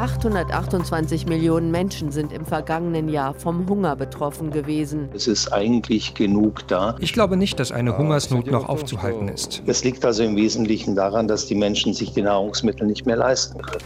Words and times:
828 0.00 1.26
Millionen 1.26 1.70
Menschen 1.70 2.10
sind 2.10 2.32
im 2.32 2.46
vergangenen 2.46 3.10
Jahr 3.10 3.34
vom 3.34 3.68
Hunger 3.68 3.96
betroffen 3.96 4.50
gewesen. 4.50 5.10
Es 5.12 5.26
ist 5.26 5.52
eigentlich 5.52 6.14
genug 6.14 6.66
da. 6.68 6.96
Ich 7.00 7.12
glaube 7.12 7.36
nicht, 7.36 7.60
dass 7.60 7.70
eine 7.70 7.98
Hungersnot 7.98 8.50
noch 8.50 8.66
aufzuhalten 8.66 9.28
ist. 9.28 9.62
Es 9.66 9.84
liegt 9.84 10.02
also 10.06 10.22
im 10.22 10.36
Wesentlichen 10.36 10.96
daran, 10.96 11.28
dass 11.28 11.44
die 11.44 11.54
Menschen 11.54 11.92
sich 11.92 12.14
die 12.14 12.22
Nahrungsmittel 12.22 12.86
nicht 12.86 13.04
mehr 13.04 13.16
leisten 13.16 13.60
können. 13.60 13.84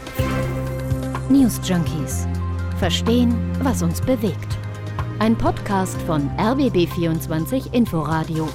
News 1.29 1.59
Junkies. 1.67 2.25
Verstehen, 2.79 3.35
was 3.61 3.81
uns 3.81 3.99
bewegt. 3.99 4.57
Ein 5.19 5.37
Podcast 5.37 6.01
von 6.03 6.29
RBB24 6.37 7.73
Inforadio. 7.73 8.47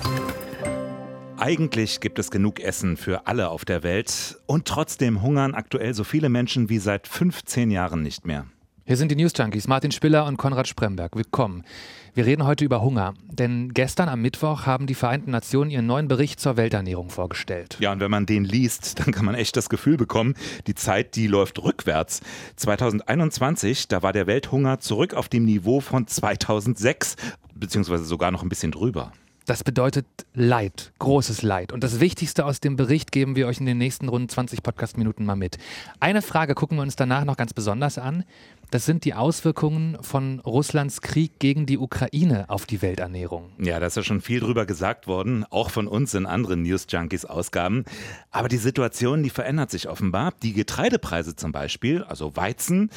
Eigentlich 1.40 2.00
gibt 2.00 2.18
es 2.18 2.30
genug 2.30 2.60
Essen 2.60 2.98
für 2.98 3.26
alle 3.26 3.48
auf 3.48 3.64
der 3.64 3.82
Welt 3.82 4.38
und 4.44 4.68
trotzdem 4.68 5.22
hungern 5.22 5.54
aktuell 5.54 5.94
so 5.94 6.04
viele 6.04 6.28
Menschen 6.28 6.68
wie 6.68 6.76
seit 6.76 7.08
15 7.08 7.70
Jahren 7.70 8.02
nicht 8.02 8.26
mehr. 8.26 8.44
Hier 8.84 8.98
sind 8.98 9.10
die 9.10 9.16
News 9.16 9.32
Junkies 9.34 9.66
Martin 9.66 9.90
Spiller 9.90 10.26
und 10.26 10.36
Konrad 10.36 10.68
Spremberg. 10.68 11.16
Willkommen. 11.16 11.64
Wir 12.12 12.26
reden 12.26 12.44
heute 12.44 12.66
über 12.66 12.82
Hunger, 12.82 13.14
denn 13.30 13.72
gestern 13.72 14.10
am 14.10 14.20
Mittwoch 14.20 14.66
haben 14.66 14.86
die 14.86 14.94
Vereinten 14.94 15.30
Nationen 15.30 15.70
ihren 15.70 15.86
neuen 15.86 16.08
Bericht 16.08 16.40
zur 16.40 16.58
Welternährung 16.58 17.08
vorgestellt. 17.08 17.78
Ja, 17.80 17.90
und 17.90 18.00
wenn 18.00 18.10
man 18.10 18.26
den 18.26 18.44
liest, 18.44 18.98
dann 19.06 19.10
kann 19.10 19.24
man 19.24 19.34
echt 19.34 19.56
das 19.56 19.70
Gefühl 19.70 19.96
bekommen, 19.96 20.34
die 20.66 20.74
Zeit, 20.74 21.16
die 21.16 21.26
läuft 21.26 21.58
rückwärts. 21.62 22.20
2021, 22.56 23.88
da 23.88 24.02
war 24.02 24.12
der 24.12 24.26
Welthunger 24.26 24.80
zurück 24.80 25.14
auf 25.14 25.30
dem 25.30 25.46
Niveau 25.46 25.80
von 25.80 26.06
2006, 26.06 27.16
beziehungsweise 27.54 28.04
sogar 28.04 28.30
noch 28.30 28.42
ein 28.42 28.50
bisschen 28.50 28.72
drüber. 28.72 29.12
Das 29.50 29.64
bedeutet 29.64 30.06
Leid, 30.32 30.92
großes 31.00 31.42
Leid. 31.42 31.72
Und 31.72 31.82
das 31.82 31.98
Wichtigste 31.98 32.44
aus 32.44 32.60
dem 32.60 32.76
Bericht 32.76 33.10
geben 33.10 33.34
wir 33.34 33.48
euch 33.48 33.58
in 33.58 33.66
den 33.66 33.78
nächsten 33.78 34.08
rund 34.08 34.30
20 34.30 34.62
Podcast-Minuten 34.62 35.24
mal 35.24 35.34
mit. 35.34 35.58
Eine 35.98 36.22
Frage 36.22 36.54
gucken 36.54 36.78
wir 36.78 36.82
uns 36.82 36.94
danach 36.94 37.24
noch 37.24 37.36
ganz 37.36 37.52
besonders 37.52 37.98
an. 37.98 38.22
Das 38.70 38.86
sind 38.86 39.04
die 39.04 39.12
Auswirkungen 39.12 39.98
von 40.02 40.38
Russlands 40.38 41.00
Krieg 41.00 41.40
gegen 41.40 41.66
die 41.66 41.78
Ukraine 41.78 42.44
auf 42.48 42.64
die 42.64 42.80
Welternährung. 42.80 43.50
Ja, 43.58 43.80
da 43.80 43.86
ist 43.88 43.96
ja 43.96 44.04
schon 44.04 44.20
viel 44.20 44.38
drüber 44.38 44.66
gesagt 44.66 45.08
worden, 45.08 45.44
auch 45.50 45.70
von 45.70 45.88
uns 45.88 46.14
in 46.14 46.26
anderen 46.26 46.62
News 46.62 46.86
Junkies 46.88 47.24
Ausgaben. 47.24 47.84
Aber 48.30 48.46
die 48.46 48.56
Situation, 48.56 49.24
die 49.24 49.30
verändert 49.30 49.72
sich 49.72 49.88
offenbar. 49.88 50.32
Die 50.44 50.52
Getreidepreise 50.52 51.34
zum 51.34 51.50
Beispiel, 51.50 52.04
also 52.04 52.36
Weizen, 52.36 52.88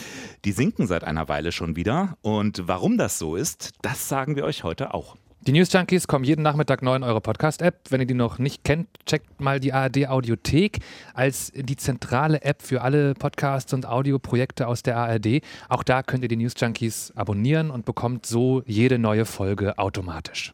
die 0.45 0.51
sinken 0.51 0.85
seit 0.85 1.03
einer 1.03 1.27
Weile 1.27 1.51
schon 1.51 1.75
wieder. 1.75 2.15
Und 2.21 2.67
warum 2.67 2.99
das 2.99 3.17
so 3.17 3.35
ist, 3.35 3.71
das 3.81 4.07
sagen 4.07 4.35
wir 4.35 4.43
euch 4.43 4.63
heute 4.63 4.93
auch. 4.93 5.15
Die 5.45 5.51
News 5.51 5.73
Junkies 5.73 6.07
kommen 6.07 6.23
jeden 6.23 6.41
Nachmittag 6.41 6.81
neu 6.81 6.95
in 6.95 7.03
eure 7.03 7.19
Podcast-App. 7.19 7.75
Wenn 7.89 7.99
ihr 7.99 8.07
die 8.07 8.13
noch 8.13 8.39
nicht 8.39 8.63
kennt, 8.63 8.87
checkt 9.05 9.41
mal 9.41 9.59
die 9.59 9.73
ARD 9.73 10.07
Audiothek 10.07 10.79
als 11.13 11.51
die 11.53 11.75
zentrale 11.75 12.43
App 12.43 12.61
für 12.61 12.81
alle 12.81 13.13
Podcasts 13.13 13.73
und 13.73 13.85
Audioprojekte 13.85 14.65
aus 14.65 14.83
der 14.83 14.95
ARD. 14.95 15.41
Auch 15.67 15.83
da 15.83 16.01
könnt 16.01 16.23
ihr 16.23 16.29
die 16.29 16.37
News 16.37 16.53
Junkies 16.55 17.11
abonnieren 17.17 17.71
und 17.71 17.83
bekommt 17.83 18.25
so 18.25 18.63
jede 18.65 18.97
neue 18.97 19.25
Folge 19.25 19.77
automatisch. 19.77 20.53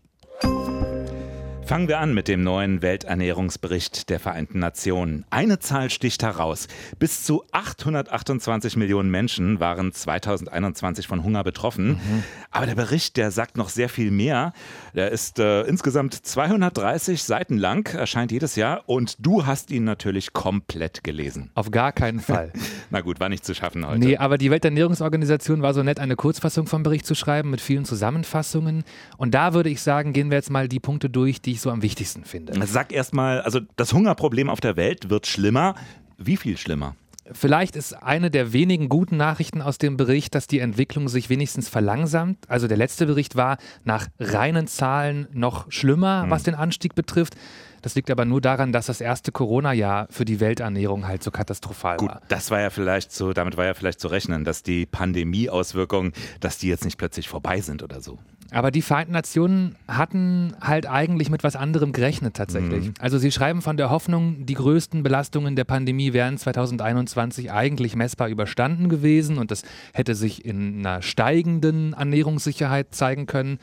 Fangen 1.70 1.88
wir 1.88 2.00
an 2.00 2.16
mit 2.16 2.28
dem 2.28 2.42
neuen 2.42 2.81
Welternährungsbericht 2.81 4.09
der 4.09 4.20
Vereinten 4.20 4.58
Nationen. 4.58 5.23
Eine 5.30 5.59
Zahl 5.59 5.92
sticht 5.92 6.23
heraus. 6.23 6.67
Bis 6.98 7.23
zu 7.23 7.44
828 7.52 8.76
Millionen 8.76 9.11
Menschen 9.11 9.59
waren 9.59 9.94
2021 9.94 11.06
von 11.06 11.23
Hunger 11.23 11.44
betroffen. 11.44 11.89
Mhm. 11.89 12.23
Aber 12.50 12.66
der 12.66 12.73
Bericht, 12.73 13.17
der 13.17 13.30
sagt 13.30 13.56
noch 13.56 13.70
sehr 13.70 13.88
viel 13.88 14.09
mehr. 14.09 14.52
Der 14.95 15.11
ist 15.11 15.38
äh, 15.38 15.61
insgesamt 15.61 16.16
230 16.16 17.22
Seiten 17.22 17.59
lang, 17.59 17.94
erscheint 17.94 18.31
jedes 18.31 18.56
Jahr 18.56 18.81
und 18.88 19.17
du 19.20 19.45
hast 19.45 19.70
ihn 19.70 19.83
natürlich 19.83 20.33
komplett 20.33 21.04
gelesen. 21.04 21.52
Auf 21.54 21.70
gar 21.70 21.92
keinen 21.92 22.20
Fall. 22.20 22.52
Na 22.89 23.02
gut, 23.02 23.20
war 23.20 23.30
nicht 23.30 23.45
zu 23.45 23.54
schaffen 23.54 23.86
heute. 23.86 24.00
Nee, 24.00 24.17
aber 24.17 24.39
die 24.39 24.50
Welternährungsorganisation 24.50 25.61
war 25.61 25.76
so 25.76 25.83
nett, 25.83 26.00
eine 26.00 26.16
Kurzfassung 26.16 26.66
vom 26.66 26.81
Bericht 26.81 27.06
zu 27.06 27.14
schreiben 27.14 27.52
mit 27.52 27.61
vielen 27.61 27.86
Zusammenfassungen. 27.86 28.86
Und 29.17 29.36
da 29.36 29.54
würde 29.54 29.70
ich 29.70 29.83
sagen, 29.83 30.14
gehen 30.14 30.31
wir 30.31 30.38
jetzt 30.38 30.50
mal 30.50 30.67
die 30.67 30.80
Punkte 30.80 31.11
durch, 31.11 31.44
die 31.44 31.52
ich 31.52 31.59
so 31.62 31.72
am 31.72 31.82
wichtigsten 31.82 32.26
finde. 32.26 32.54
Sag 32.66 32.92
erstmal, 32.92 33.42
also 33.42 33.60
das 33.76 33.94
Hungerproblem 33.94 34.50
auf 34.50 34.60
der 34.60 34.76
Welt 34.76 35.10
wird 35.10 35.28
schlimmer. 35.28 35.76
Wie 36.17 36.38
viel 36.38 36.58
schlimmer? 36.58 36.95
Vielleicht 37.32 37.76
ist 37.76 37.94
eine 37.94 38.32
der 38.32 38.54
wenigen 38.54 38.89
guten 38.89 39.17
Nachrichten 39.17 39.61
aus 39.61 39.78
dem 39.78 39.98
Bericht, 39.98 40.33
dass 40.33 40.48
die 40.48 40.60
Entwicklung 40.60 41.08
sich 41.10 41.30
wenigstens 41.30 41.70
verlangsamt. 41.70 42.38
Also 42.48 42.67
der 42.67 42.78
letzte 42.78 43.06
Bericht 43.06 43.36
war 43.36 43.58
nach 43.83 44.08
reinen 44.20 44.67
Zahlen 44.67 45.28
noch 45.32 45.72
schlimmer, 45.72 46.26
mhm. 46.26 46.30
was 46.32 46.44
den 46.44 46.56
Anstieg 46.56 46.95
betrifft. 46.95 47.36
Das 47.82 47.95
liegt 47.95 48.10
aber 48.10 48.26
nur 48.26 48.42
daran, 48.42 48.72
dass 48.72 48.88
das 48.88 49.00
erste 49.00 49.32
Corona-Jahr 49.32 50.08
für 50.10 50.26
die 50.26 50.39
Welternährung 50.39 51.08
halt 51.08 51.23
so 51.23 51.32
katastrophal 51.32 51.98
Gut, 51.98 52.10
war. 52.10 52.22
Das 52.28 52.52
war 52.52 52.60
ja 52.60 52.70
vielleicht 52.72 53.12
so, 53.12 53.32
damit 53.32 53.58
war 53.58 53.66
ja 53.66 53.73
vielleicht 53.73 54.00
zu 54.00 54.08
rechnen, 54.08 54.44
dass 54.44 54.64
die 54.64 54.86
Pandemie-Auswirkungen, 54.86 56.14
dass 56.39 56.58
die 56.58 56.67
jetzt 56.67 56.83
nicht 56.83 56.98
plötzlich 56.98 57.30
vorbei 57.30 57.62
sind 57.62 57.83
oder 57.83 58.02
so. 58.02 58.17
Aber 58.52 58.71
die 58.71 58.82
Vereinten 58.82 59.14
Nationen 59.14 59.76
hatten 59.87 60.55
halt 60.60 60.87
eigentlich 60.87 61.30
mit 61.30 61.43
was 61.43 61.55
anderem 61.55 61.93
gerechnet 61.93 62.36
tatsächlich. 62.36 62.87
Mhm. 62.87 62.93
Also 62.99 63.17
sie 63.17 63.32
schreiben 63.32 63.61
von 63.61 63.77
der 63.77 63.89
Hoffnung, 63.89 64.45
die 64.45 64.55
größten 64.55 65.04
Belastungen 65.04 65.55
der 65.55 65.65
Pandemie 65.65 66.14
wären 66.14 66.37
2021 66.37 67.52
eigentlich 67.52 67.95
messbar 67.95 68.27
überstanden 68.27 68.89
gewesen 68.89 69.38
und 69.38 69.52
das 69.52 69.64
hätte 69.93 70.15
sich 70.15 70.45
in 70.45 70.80
einer 70.80 71.02
steigenden 71.02 71.93
Ernährungssicherheit 71.93 72.93
zeigen 72.95 73.26
können. 73.26 73.59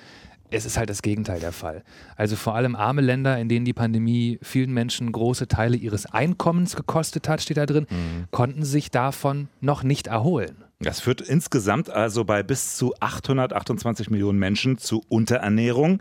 Es 0.50 0.64
ist 0.64 0.78
halt 0.78 0.90
das 0.90 1.02
Gegenteil 1.02 1.40
der 1.40 1.52
Fall. 1.52 1.82
Also 2.14 2.36
vor 2.36 2.54
allem 2.54 2.76
arme 2.76 3.00
Länder, 3.00 3.38
in 3.38 3.48
denen 3.48 3.64
die 3.64 3.72
Pandemie 3.72 4.38
vielen 4.42 4.72
Menschen 4.72 5.10
große 5.10 5.48
Teile 5.48 5.76
ihres 5.76 6.06
Einkommens 6.06 6.76
gekostet 6.76 7.28
hat, 7.28 7.42
steht 7.42 7.56
da 7.56 7.66
drin, 7.66 7.86
mhm. 7.90 8.26
konnten 8.30 8.64
sich 8.64 8.92
davon 8.92 9.48
noch 9.60 9.82
nicht 9.82 10.06
erholen. 10.06 10.65
Das 10.80 11.00
führt 11.00 11.22
insgesamt 11.22 11.88
also 11.88 12.24
bei 12.24 12.42
bis 12.42 12.76
zu 12.76 12.94
828 13.00 14.10
Millionen 14.10 14.38
Menschen 14.38 14.76
zu 14.76 15.02
Unterernährung. 15.08 16.00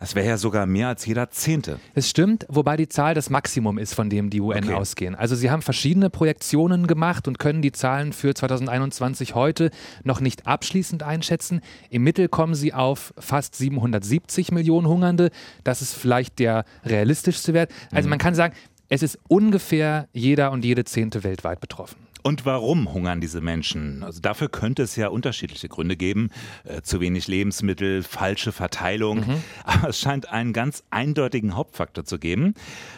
Das 0.00 0.16
wäre 0.16 0.26
ja 0.26 0.36
sogar 0.36 0.66
mehr 0.66 0.88
als 0.88 1.06
jeder 1.06 1.30
Zehnte. 1.30 1.78
Es 1.94 2.10
stimmt, 2.10 2.44
wobei 2.48 2.76
die 2.76 2.88
Zahl 2.88 3.14
das 3.14 3.30
Maximum 3.30 3.78
ist, 3.78 3.94
von 3.94 4.10
dem 4.10 4.28
die 4.28 4.40
UN 4.40 4.64
okay. 4.64 4.74
ausgehen. 4.74 5.14
Also 5.14 5.36
sie 5.36 5.50
haben 5.50 5.62
verschiedene 5.62 6.10
Projektionen 6.10 6.88
gemacht 6.88 7.28
und 7.28 7.38
können 7.38 7.62
die 7.62 7.70
Zahlen 7.70 8.12
für 8.12 8.34
2021 8.34 9.36
heute 9.36 9.70
noch 10.02 10.20
nicht 10.20 10.46
abschließend 10.46 11.04
einschätzen. 11.04 11.60
Im 11.90 12.02
Mittel 12.02 12.28
kommen 12.28 12.54
sie 12.54 12.74
auf 12.74 13.14
fast 13.16 13.54
770 13.54 14.50
Millionen 14.50 14.88
Hungernde. 14.88 15.30
Das 15.62 15.82
ist 15.82 15.94
vielleicht 15.94 16.40
der 16.40 16.64
realistischste 16.84 17.54
Wert. 17.54 17.70
Also 17.92 18.08
mhm. 18.08 18.10
man 18.10 18.18
kann 18.18 18.34
sagen, 18.34 18.54
es 18.88 19.04
ist 19.04 19.20
ungefähr 19.28 20.08
jeder 20.12 20.50
und 20.50 20.64
jede 20.64 20.84
Zehnte 20.84 21.22
weltweit 21.22 21.60
betroffen. 21.60 22.09
Und 22.22 22.46
warum 22.46 22.92
hungern 22.92 23.20
diese 23.20 23.40
Menschen? 23.40 24.02
Also 24.02 24.20
dafür 24.20 24.48
könnte 24.48 24.82
es 24.82 24.96
ja 24.96 25.08
unterschiedliche 25.08 25.68
Gründe 25.68 25.96
geben. 25.96 26.30
Äh, 26.64 26.82
zu 26.82 27.00
wenig 27.00 27.28
Lebensmittel, 27.28 28.02
falsche 28.02 28.52
Verteilung. 28.52 29.20
Mhm. 29.20 29.42
Aber 29.64 29.88
es 29.88 30.00
scheint 30.00 30.30
einen 30.30 30.52
ganz 30.52 30.84
eindeutigen 30.90 31.56
Hauptfaktor 31.56 32.04
zu 32.04 32.18
geben. 32.18 32.54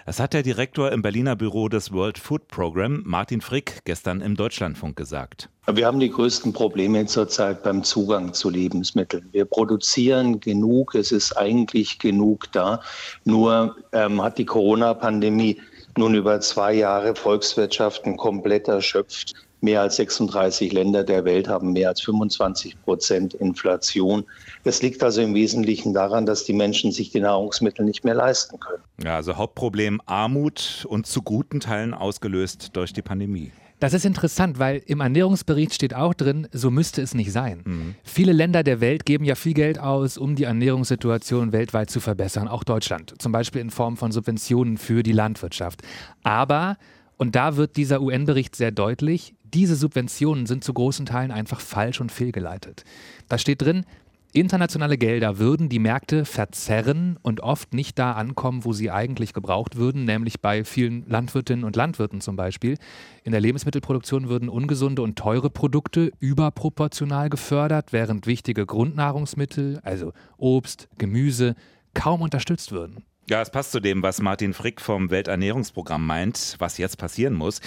Das 0.06 0.20
hat 0.20 0.32
der 0.32 0.42
Direktor 0.42 0.92
im 0.92 1.02
Berliner 1.02 1.36
Büro 1.36 1.68
des 1.68 1.92
World 1.92 2.18
Food 2.18 2.48
Program, 2.48 3.02
Martin 3.04 3.40
Frick, 3.40 3.80
gestern 3.84 4.20
im 4.20 4.36
Deutschlandfunk 4.36 4.96
gesagt. 4.96 5.48
Wir 5.72 5.86
haben 5.86 6.00
die 6.00 6.10
größten 6.10 6.52
Probleme 6.52 7.06
zurzeit 7.06 7.62
beim 7.62 7.84
Zugang 7.84 8.34
zu 8.34 8.50
Lebensmitteln. 8.50 9.28
Wir 9.30 9.44
produzieren 9.44 10.40
genug, 10.40 10.96
es 10.96 11.12
ist 11.12 11.36
eigentlich 11.36 12.00
genug 12.00 12.50
da. 12.50 12.80
Nur 13.24 13.76
ähm, 13.92 14.20
hat 14.20 14.38
die 14.38 14.44
Corona-Pandemie 14.44 15.60
nun 15.96 16.14
über 16.14 16.40
zwei 16.40 16.72
Jahre 16.74 17.14
Volkswirtschaften 17.14 18.16
komplett 18.16 18.68
erschöpft. 18.68 19.34
Mehr 19.60 19.80
als 19.80 19.94
36 19.96 20.72
Länder 20.72 21.04
der 21.04 21.24
Welt 21.24 21.46
haben 21.46 21.72
mehr 21.72 21.90
als 21.90 22.00
25 22.00 22.82
Prozent 22.82 23.34
Inflation. 23.34 24.24
Das 24.64 24.82
liegt 24.82 25.04
also 25.04 25.22
im 25.22 25.34
Wesentlichen 25.34 25.94
daran, 25.94 26.26
dass 26.26 26.44
die 26.44 26.52
Menschen 26.52 26.90
sich 26.90 27.10
die 27.10 27.20
Nahrungsmittel 27.20 27.84
nicht 27.84 28.02
mehr 28.02 28.14
leisten 28.14 28.58
können. 28.58 28.82
Ja, 29.04 29.14
also 29.14 29.36
Hauptproblem 29.36 30.00
Armut 30.06 30.84
und 30.88 31.06
zu 31.06 31.22
guten 31.22 31.60
Teilen 31.60 31.94
ausgelöst 31.94 32.70
durch 32.72 32.92
die 32.92 33.02
Pandemie. 33.02 33.52
Das 33.82 33.94
ist 33.94 34.04
interessant, 34.04 34.60
weil 34.60 34.80
im 34.86 35.00
Ernährungsbericht 35.00 35.74
steht 35.74 35.92
auch 35.92 36.14
drin, 36.14 36.46
so 36.52 36.70
müsste 36.70 37.02
es 37.02 37.14
nicht 37.14 37.32
sein. 37.32 37.62
Mhm. 37.64 37.94
Viele 38.04 38.30
Länder 38.30 38.62
der 38.62 38.80
Welt 38.80 39.04
geben 39.04 39.24
ja 39.24 39.34
viel 39.34 39.54
Geld 39.54 39.80
aus, 39.80 40.18
um 40.18 40.36
die 40.36 40.44
Ernährungssituation 40.44 41.50
weltweit 41.50 41.90
zu 41.90 41.98
verbessern, 41.98 42.46
auch 42.46 42.62
Deutschland, 42.62 43.12
zum 43.18 43.32
Beispiel 43.32 43.60
in 43.60 43.70
Form 43.70 43.96
von 43.96 44.12
Subventionen 44.12 44.78
für 44.78 45.02
die 45.02 45.10
Landwirtschaft. 45.10 45.82
Aber, 46.22 46.76
und 47.16 47.34
da 47.34 47.56
wird 47.56 47.74
dieser 47.74 48.00
UN-Bericht 48.02 48.54
sehr 48.54 48.70
deutlich, 48.70 49.34
diese 49.42 49.74
Subventionen 49.74 50.46
sind 50.46 50.62
zu 50.62 50.72
großen 50.74 51.04
Teilen 51.04 51.32
einfach 51.32 51.58
falsch 51.58 52.00
und 52.00 52.12
fehlgeleitet. 52.12 52.84
Da 53.28 53.36
steht 53.36 53.62
drin, 53.62 53.84
Internationale 54.34 54.96
Gelder 54.96 55.38
würden 55.38 55.68
die 55.68 55.78
Märkte 55.78 56.24
verzerren 56.24 57.18
und 57.20 57.40
oft 57.42 57.74
nicht 57.74 57.98
da 57.98 58.12
ankommen, 58.12 58.64
wo 58.64 58.72
sie 58.72 58.90
eigentlich 58.90 59.34
gebraucht 59.34 59.76
würden, 59.76 60.06
nämlich 60.06 60.40
bei 60.40 60.64
vielen 60.64 61.06
Landwirtinnen 61.06 61.66
und 61.66 61.76
Landwirten 61.76 62.22
zum 62.22 62.34
Beispiel. 62.34 62.78
In 63.24 63.32
der 63.32 63.42
Lebensmittelproduktion 63.42 64.30
würden 64.30 64.48
ungesunde 64.48 65.02
und 65.02 65.18
teure 65.18 65.50
Produkte 65.50 66.12
überproportional 66.18 67.28
gefördert, 67.28 67.92
während 67.92 68.26
wichtige 68.26 68.64
Grundnahrungsmittel, 68.64 69.80
also 69.82 70.14
Obst, 70.38 70.88
Gemüse, 70.96 71.54
kaum 71.92 72.22
unterstützt 72.22 72.72
würden. 72.72 73.04
Ja, 73.28 73.42
es 73.42 73.50
passt 73.50 73.72
zu 73.72 73.80
dem, 73.80 74.02
was 74.02 74.22
Martin 74.22 74.54
Frick 74.54 74.80
vom 74.80 75.10
Welternährungsprogramm 75.10 76.06
meint, 76.06 76.56
was 76.58 76.78
jetzt 76.78 76.96
passieren 76.96 77.34
muss. 77.34 77.60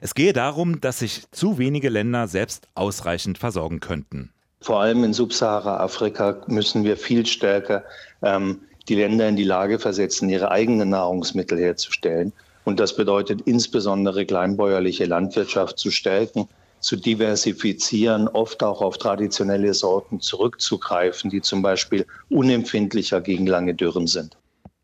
Es 0.00 0.16
gehe 0.16 0.32
darum, 0.32 0.80
dass 0.80 0.98
sich 0.98 1.30
zu 1.30 1.58
wenige 1.58 1.90
Länder 1.90 2.26
selbst 2.26 2.66
ausreichend 2.74 3.38
versorgen 3.38 3.78
könnten. 3.78 4.32
Vor 4.60 4.80
allem 4.80 5.04
in 5.04 5.12
Subsahara-Afrika 5.12 6.42
müssen 6.46 6.84
wir 6.84 6.96
viel 6.96 7.24
stärker 7.26 7.84
ähm, 8.22 8.60
die 8.88 8.96
Länder 8.96 9.28
in 9.28 9.36
die 9.36 9.44
Lage 9.44 9.78
versetzen, 9.78 10.28
ihre 10.28 10.50
eigenen 10.50 10.90
Nahrungsmittel 10.90 11.58
herzustellen. 11.58 12.32
Und 12.64 12.80
das 12.80 12.96
bedeutet 12.96 13.42
insbesondere 13.42 14.26
kleinbäuerliche 14.26 15.04
Landwirtschaft 15.04 15.78
zu 15.78 15.90
stärken, 15.90 16.48
zu 16.80 16.96
diversifizieren, 16.96 18.28
oft 18.28 18.62
auch 18.62 18.82
auf 18.82 18.98
traditionelle 18.98 19.74
Sorten 19.74 20.20
zurückzugreifen, 20.20 21.30
die 21.30 21.40
zum 21.40 21.62
Beispiel 21.62 22.06
unempfindlicher 22.28 23.20
gegen 23.20 23.46
lange 23.46 23.74
Dürren 23.74 24.06
sind. 24.06 24.36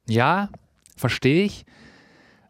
Ja, 0.09 0.49
verstehe 0.97 1.44
ich. 1.44 1.65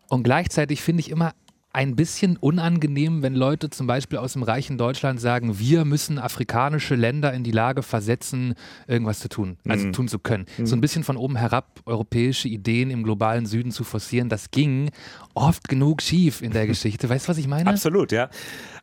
Und 0.09 0.23
gleichzeitig 0.23 0.83
finde 0.83 1.01
ich 1.01 1.11
immer 1.11 1.33
ein 1.75 1.97
bisschen 1.97 2.37
unangenehm, 2.37 3.23
wenn 3.23 3.35
Leute 3.35 3.69
zum 3.69 3.89
Beispiel 3.89 4.19
aus 4.19 4.35
dem 4.35 4.45
reichen 4.45 4.79
Deutschland 4.79 5.21
sagen, 5.21 5.59
wir 5.59 5.85
müssen 5.85 6.21
afrikanische 6.21 6.95
Länder 6.95 7.33
in 7.33 7.43
die 7.43 7.51
Lage 7.51 7.83
versetzen, 7.83 8.55
irgendwas 8.87 9.19
zu 9.19 9.29
tun, 9.29 9.59
also 9.69 9.89
mhm. 9.89 9.93
tun 9.93 10.07
zu 10.07 10.21
können. 10.21 10.47
Mhm. 10.57 10.67
So 10.67 10.77
ein 10.77 10.81
bisschen 10.81 11.03
von 11.03 11.17
oben 11.17 11.35
herab 11.35 11.81
europäische 11.85 12.47
Ideen 12.47 12.91
im 12.91 13.03
globalen 13.03 13.47
Süden 13.47 13.73
zu 13.73 13.83
forcieren, 13.83 14.29
das 14.29 14.53
ging 14.53 14.91
oft 15.35 15.69
genug 15.69 16.01
schief 16.01 16.43
in 16.43 16.53
der 16.53 16.67
Geschichte. 16.69 17.09
Weißt 17.09 17.27
du, 17.27 17.31
was 17.31 17.39
ich 17.39 17.49
meine? 17.49 17.69
Absolut, 17.69 18.13
ja. 18.13 18.31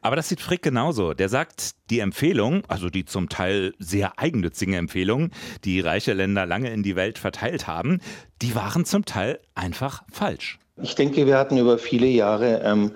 Aber 0.01 0.17
das 0.17 0.27
sieht 0.27 0.41
Frick 0.41 0.61
genauso. 0.61 1.13
Der 1.13 1.29
sagt, 1.29 1.75
die 1.89 1.99
Empfehlung, 1.99 2.63
also 2.67 2.89
die 2.89 3.05
zum 3.05 3.29
Teil 3.29 3.73
sehr 3.79 4.19
eigennützige 4.19 4.75
Empfehlung, 4.75 5.29
die 5.63 5.79
reiche 5.79 6.11
Länder 6.11 6.45
lange 6.45 6.71
in 6.71 6.83
die 6.83 6.97
Welt 6.97 7.19
verteilt 7.19 7.67
haben, 7.67 7.99
die 8.41 8.53
waren 8.53 8.83
zum 8.83 9.05
Teil 9.05 9.39
einfach 9.55 10.03
falsch. 10.11 10.59
Ich 10.81 10.95
denke, 10.95 11.25
wir 11.25 11.37
hatten 11.37 11.57
über 11.57 11.77
viele 11.77 12.07
Jahre 12.07 12.61
ähm, 12.63 12.91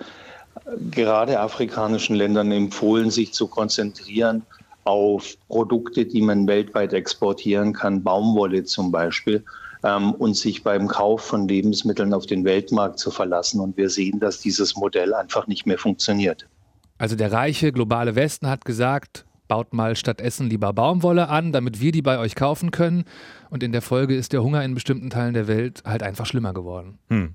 gerade 0.90 1.38
afrikanischen 1.40 2.16
Ländern 2.16 2.50
empfohlen, 2.52 3.10
sich 3.10 3.32
zu 3.32 3.46
konzentrieren 3.46 4.42
auf 4.84 5.36
Produkte, 5.48 6.04
die 6.06 6.22
man 6.22 6.46
weltweit 6.46 6.92
exportieren 6.92 7.72
kann, 7.72 8.02
Baumwolle 8.02 8.64
zum 8.64 8.92
Beispiel, 8.92 9.44
ähm, 9.82 10.12
und 10.14 10.36
sich 10.36 10.62
beim 10.62 10.86
Kauf 10.86 11.22
von 11.22 11.48
Lebensmitteln 11.48 12.14
auf 12.14 12.26
den 12.26 12.44
Weltmarkt 12.44 12.98
zu 12.98 13.10
verlassen. 13.10 13.60
Und 13.60 13.76
wir 13.76 13.90
sehen, 13.90 14.20
dass 14.20 14.40
dieses 14.40 14.76
Modell 14.76 15.12
einfach 15.12 15.46
nicht 15.46 15.66
mehr 15.66 15.78
funktioniert. 15.78 16.46
Also 16.98 17.16
der 17.16 17.32
reiche 17.32 17.72
globale 17.72 18.14
Westen 18.14 18.48
hat 18.48 18.64
gesagt, 18.64 19.26
baut 19.48 19.72
mal 19.72 19.96
statt 19.96 20.20
Essen 20.20 20.48
lieber 20.48 20.72
Baumwolle 20.72 21.28
an, 21.28 21.52
damit 21.52 21.80
wir 21.80 21.92
die 21.92 22.02
bei 22.02 22.18
euch 22.18 22.34
kaufen 22.34 22.70
können. 22.70 23.04
Und 23.50 23.62
in 23.62 23.72
der 23.72 23.82
Folge 23.82 24.14
ist 24.14 24.32
der 24.32 24.42
Hunger 24.42 24.64
in 24.64 24.74
bestimmten 24.74 25.10
Teilen 25.10 25.34
der 25.34 25.46
Welt 25.48 25.82
halt 25.84 26.02
einfach 26.02 26.26
schlimmer 26.26 26.52
geworden. 26.52 26.98
Hm. 27.08 27.34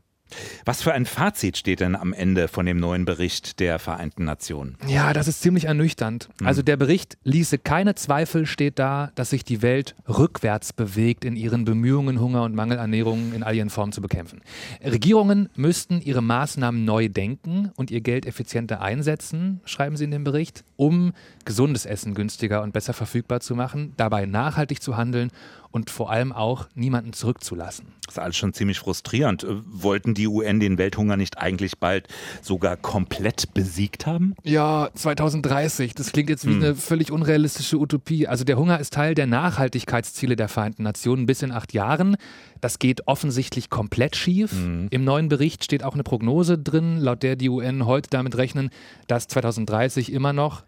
Was 0.65 0.81
für 0.81 0.93
ein 0.93 1.05
Fazit 1.05 1.57
steht 1.57 1.79
denn 1.79 1.95
am 1.95 2.13
Ende 2.13 2.47
von 2.47 2.65
dem 2.65 2.77
neuen 2.77 3.05
Bericht 3.05 3.59
der 3.59 3.79
Vereinten 3.79 4.25
Nationen? 4.25 4.77
Ja, 4.87 5.13
das 5.13 5.27
ist 5.27 5.41
ziemlich 5.41 5.65
ernüchternd. 5.65 6.29
Mhm. 6.39 6.47
Also 6.47 6.61
der 6.61 6.77
Bericht 6.77 7.17
ließe 7.23 7.57
keine 7.57 7.95
Zweifel, 7.95 8.45
steht 8.45 8.79
da, 8.79 9.11
dass 9.15 9.31
sich 9.31 9.43
die 9.43 9.61
Welt 9.61 9.95
rückwärts 10.07 10.73
bewegt 10.73 11.25
in 11.25 11.35
ihren 11.35 11.65
Bemühungen, 11.65 12.19
Hunger 12.19 12.43
und 12.43 12.55
Mangelernährung 12.55 13.33
in 13.33 13.43
all 13.43 13.55
ihren 13.55 13.69
Formen 13.69 13.91
zu 13.91 14.01
bekämpfen. 14.01 14.41
Regierungen 14.83 15.49
müssten 15.55 16.01
ihre 16.01 16.21
Maßnahmen 16.21 16.85
neu 16.85 17.09
denken 17.09 17.71
und 17.75 17.91
ihr 17.91 18.01
Geld 18.01 18.25
effizienter 18.25 18.81
einsetzen, 18.81 19.61
schreiben 19.65 19.97
sie 19.97 20.05
in 20.05 20.11
dem 20.11 20.23
Bericht, 20.23 20.63
um 20.75 21.13
gesundes 21.45 21.85
Essen 21.85 22.13
günstiger 22.13 22.61
und 22.61 22.73
besser 22.73 22.93
verfügbar 22.93 23.39
zu 23.39 23.55
machen, 23.55 23.93
dabei 23.97 24.25
nachhaltig 24.25 24.81
zu 24.81 24.97
handeln 24.97 25.31
und 25.71 25.89
vor 25.89 26.11
allem 26.11 26.31
auch 26.31 26.67
niemanden 26.75 27.13
zurückzulassen. 27.13 27.87
Das 28.05 28.15
ist 28.15 28.19
alles 28.19 28.35
schon 28.35 28.53
ziemlich 28.53 28.79
frustrierend. 28.79 29.43
Äh, 29.43 29.61
wollten 29.65 30.13
die 30.13 30.27
UN 30.27 30.59
den 30.59 30.77
Welthunger 30.77 31.15
nicht 31.15 31.37
eigentlich 31.37 31.77
bald 31.77 32.07
sogar 32.41 32.75
komplett 32.75 33.53
besiegt 33.53 34.05
haben? 34.05 34.35
Ja, 34.43 34.89
2030. 34.93 35.95
Das 35.95 36.11
klingt 36.11 36.29
jetzt 36.29 36.45
wie 36.45 36.53
hm. 36.53 36.63
eine 36.63 36.75
völlig 36.75 37.11
unrealistische 37.11 37.77
Utopie. 37.77 38.27
Also 38.27 38.43
der 38.43 38.57
Hunger 38.57 38.79
ist 38.79 38.93
Teil 38.93 39.15
der 39.15 39.27
Nachhaltigkeitsziele 39.27 40.35
der 40.35 40.49
Vereinten 40.49 40.83
Nationen 40.83 41.25
bis 41.25 41.41
in 41.41 41.51
acht 41.51 41.73
Jahren. 41.73 42.17
Das 42.59 42.77
geht 42.77 43.07
offensichtlich 43.07 43.69
komplett 43.69 44.15
schief. 44.15 44.53
Mhm. 44.53 44.87
Im 44.91 45.03
neuen 45.03 45.29
Bericht 45.29 45.63
steht 45.63 45.83
auch 45.83 45.95
eine 45.95 46.03
Prognose 46.03 46.59
drin, 46.59 46.97
laut 46.97 47.23
der 47.23 47.35
die 47.35 47.49
UN 47.49 47.87
heute 47.87 48.09
damit 48.11 48.37
rechnen, 48.37 48.69
dass 49.07 49.27
2030 49.27 50.11
immer 50.11 50.31
noch 50.31 50.63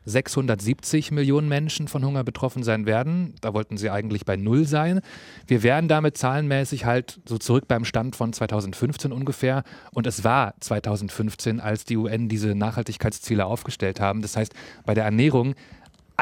670 0.63 1.11
Millionen 1.11 1.47
Menschen 1.47 1.87
von 1.87 2.03
Hunger 2.05 2.23
betroffen 2.23 2.63
sein 2.63 2.85
werden. 2.85 3.35
Da 3.41 3.53
wollten 3.53 3.77
sie 3.77 3.89
eigentlich 3.89 4.25
bei 4.25 4.35
Null 4.35 4.65
sein. 4.65 5.01
Wir 5.47 5.63
wären 5.63 5.87
damit 5.87 6.17
zahlenmäßig 6.17 6.85
halt 6.85 7.19
so 7.27 7.37
zurück 7.37 7.67
beim 7.67 7.85
Stand 7.85 8.15
von 8.15 8.33
2015 8.33 9.11
ungefähr. 9.11 9.63
Und 9.91 10.07
es 10.07 10.23
war 10.23 10.55
2015, 10.59 11.59
als 11.59 11.85
die 11.85 11.97
UN 11.97 12.29
diese 12.29 12.55
Nachhaltigkeitsziele 12.55 13.45
aufgestellt 13.45 13.99
haben. 13.99 14.21
Das 14.21 14.35
heißt, 14.37 14.53
bei 14.85 14.93
der 14.93 15.05
Ernährung 15.05 15.55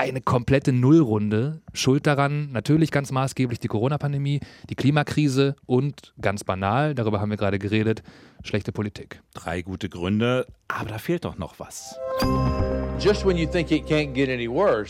eine 0.01 0.19
komplette 0.19 0.73
Nullrunde. 0.73 1.61
Schuld 1.73 2.07
daran 2.07 2.51
natürlich 2.51 2.89
ganz 2.89 3.11
maßgeblich 3.11 3.59
die 3.59 3.67
Corona-Pandemie, 3.67 4.39
die 4.69 4.75
Klimakrise 4.75 5.55
und 5.67 6.13
ganz 6.19 6.43
banal, 6.43 6.95
darüber 6.95 7.21
haben 7.21 7.29
wir 7.29 7.37
gerade 7.37 7.59
geredet, 7.59 8.01
schlechte 8.43 8.71
Politik. 8.71 9.21
Drei 9.35 9.61
gute 9.61 9.89
Gründe, 9.89 10.47
aber 10.67 10.89
da 10.89 10.97
fehlt 10.97 11.25
doch 11.25 11.37
noch 11.37 11.59
was. 11.59 11.95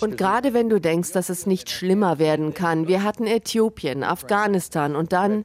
Und 0.02 0.18
gerade 0.18 0.54
wenn 0.54 0.70
du 0.70 0.80
denkst, 0.80 1.12
dass 1.12 1.30
es 1.30 1.46
nicht 1.46 1.70
schlimmer 1.70 2.18
werden 2.18 2.54
kann, 2.54 2.88
wir 2.88 3.04
hatten 3.04 3.28
Äthiopien, 3.28 4.04
Afghanistan 4.04 4.96
und 4.96 5.12
dann 5.12 5.44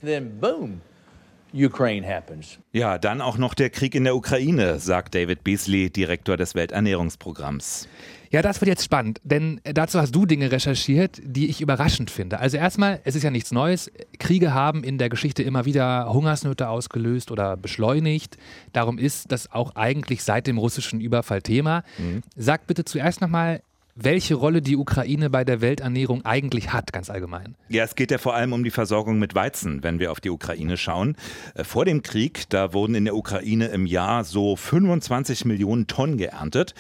ja, 2.73 2.99
dann 2.99 3.21
auch 3.23 3.39
noch 3.39 3.55
der 3.55 3.71
Krieg 3.71 3.95
in 3.95 4.05
der 4.05 4.15
Ukraine, 4.15 4.79
sagt 4.79 5.15
David 5.15 5.43
Beasley, 5.43 5.91
Direktor 5.91 6.37
des 6.37 6.55
Welternährungsprogramms. 6.55 7.89
Ja, 8.37 8.43
das 8.43 8.61
wird 8.61 8.69
jetzt 8.69 8.85
spannend, 8.85 9.19
denn 9.25 9.63
dazu 9.65 9.99
hast 9.99 10.15
du 10.15 10.27
Dinge 10.27 10.53
recherchiert, 10.53 11.23
die 11.25 11.49
ich 11.49 11.63
überraschend 11.63 12.11
finde. 12.11 12.39
Also 12.39 12.59
erstmal, 12.59 13.01
es 13.05 13.15
ist 13.15 13.23
ja 13.23 13.31
nichts 13.31 13.51
Neues. 13.51 13.91
Kriege 14.19 14.53
haben 14.53 14.85
in 14.85 14.99
der 14.99 15.09
Geschichte 15.09 15.43
immer 15.43 15.65
wieder 15.65 16.13
Hungersnöte 16.13 16.69
ausgelöst 16.69 17.31
oder 17.31 17.57
beschleunigt. 17.57 18.37
Darum 18.75 18.99
ist 18.99 19.33
das 19.33 19.51
auch 19.51 19.75
eigentlich 19.75 20.23
seit 20.23 20.47
dem 20.49 20.59
russischen 20.59 21.01
Überfall 21.01 21.41
Thema. 21.41 21.83
Mhm. 21.97 22.21
Sag 22.37 22.67
bitte 22.67 22.85
zuerst 22.85 23.23
nochmal, 23.23 23.63
welche 23.95 24.35
Rolle 24.35 24.61
die 24.61 24.77
Ukraine 24.77 25.31
bei 25.31 25.43
der 25.43 25.63
Welternährung 25.63 26.23
eigentlich 26.27 26.75
hat, 26.75 26.93
ganz 26.93 27.09
allgemein. 27.09 27.55
Ja, 27.71 27.85
es 27.85 27.95
geht 27.95 28.11
ja 28.11 28.19
vor 28.19 28.35
allem 28.35 28.53
um 28.53 28.65
die 28.65 28.71
Versorgung 28.71 29.19
mit 29.19 29.35
Weizen, 29.35 29.83
wenn 29.83 29.99
wir 29.99 30.13
auf 30.13 30.21
die 30.21 30.29
Ukraine 30.29 30.77
schauen. 30.77 31.17
Äh, 31.55 31.65
vor 31.65 31.87
dem 31.87 32.03
Krieg, 32.03 32.51
da 32.51 32.75
wurden 32.75 32.95
in 32.97 33.07
der 33.07 33.17
Ukraine 33.17 33.69
im 33.69 33.87
Jahr 33.87 34.25
so 34.25 34.57
25 34.57 35.47
Millionen 35.47 35.87
Tonnen 35.87 36.19
geerntet. 36.19 36.75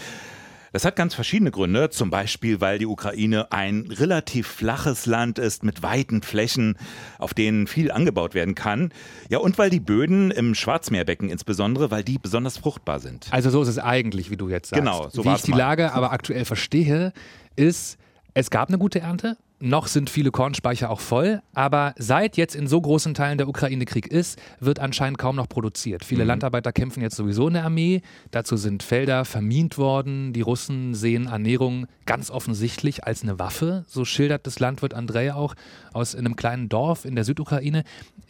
Das 0.76 0.84
hat 0.84 0.94
ganz 0.94 1.14
verschiedene 1.14 1.50
Gründe, 1.50 1.88
zum 1.88 2.10
Beispiel, 2.10 2.60
weil 2.60 2.78
die 2.78 2.84
Ukraine 2.84 3.50
ein 3.50 3.88
relativ 3.90 4.46
flaches 4.46 5.06
Land 5.06 5.38
ist 5.38 5.64
mit 5.64 5.82
weiten 5.82 6.20
Flächen, 6.20 6.76
auf 7.18 7.32
denen 7.32 7.66
viel 7.66 7.90
angebaut 7.90 8.34
werden 8.34 8.54
kann. 8.54 8.92
Ja, 9.30 9.38
und 9.38 9.56
weil 9.56 9.70
die 9.70 9.80
Böden 9.80 10.30
im 10.30 10.54
Schwarzmeerbecken 10.54 11.30
insbesondere, 11.30 11.90
weil 11.90 12.04
die 12.04 12.18
besonders 12.18 12.58
fruchtbar 12.58 13.00
sind. 13.00 13.28
Also 13.30 13.48
so 13.48 13.62
ist 13.62 13.68
es 13.68 13.78
eigentlich, 13.78 14.30
wie 14.30 14.36
du 14.36 14.50
jetzt 14.50 14.68
sagst. 14.68 14.84
Genau, 14.84 15.08
so 15.08 15.24
Wie 15.24 15.32
ich 15.32 15.40
die 15.40 15.52
mal. 15.52 15.56
Lage 15.56 15.94
aber 15.94 16.12
aktuell 16.12 16.44
verstehe, 16.44 17.14
ist, 17.56 17.96
es 18.34 18.50
gab 18.50 18.68
eine 18.68 18.76
gute 18.76 19.00
Ernte, 19.00 19.38
noch 19.58 19.86
sind 19.86 20.10
viele 20.10 20.30
Kornspeicher 20.30 20.90
auch 20.90 21.00
voll, 21.00 21.40
aber 21.54 21.94
seit 21.96 22.36
jetzt 22.36 22.54
in 22.54 22.66
so 22.66 22.80
großen 22.80 23.14
Teilen 23.14 23.38
der 23.38 23.48
Ukraine 23.48 23.86
Krieg 23.86 24.06
ist, 24.06 24.38
wird 24.60 24.80
anscheinend 24.80 25.18
kaum 25.18 25.36
noch 25.36 25.48
produziert. 25.48 26.04
Viele 26.04 26.24
mhm. 26.24 26.28
Landarbeiter 26.28 26.72
kämpfen 26.72 27.02
jetzt 27.02 27.16
sowieso 27.16 27.48
in 27.48 27.54
der 27.54 27.64
Armee. 27.64 28.02
Dazu 28.30 28.56
sind 28.56 28.82
Felder 28.82 29.24
vermint 29.24 29.78
worden. 29.78 30.32
Die 30.32 30.42
Russen 30.42 30.94
sehen 30.94 31.26
Ernährung 31.26 31.86
ganz 32.04 32.30
offensichtlich 32.30 33.04
als 33.04 33.22
eine 33.22 33.38
Waffe. 33.38 33.84
So 33.86 34.04
schildert 34.04 34.46
das 34.46 34.58
Landwirt 34.58 34.92
Andrei 34.94 35.32
auch 35.32 35.54
aus 35.92 36.14
einem 36.14 36.36
kleinen 36.36 36.68
Dorf 36.68 37.04
in 37.04 37.14
der 37.14 37.24
Südukraine, 37.24 37.84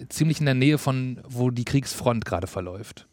ziemlich 0.09 0.39
in 0.39 0.47
der 0.47 0.55
Nähe 0.55 0.79
von 0.79 1.21
wo 1.29 1.51
die 1.51 1.65
Kriegsfront 1.65 2.25
gerade 2.25 2.47
verläuft. 2.47 3.07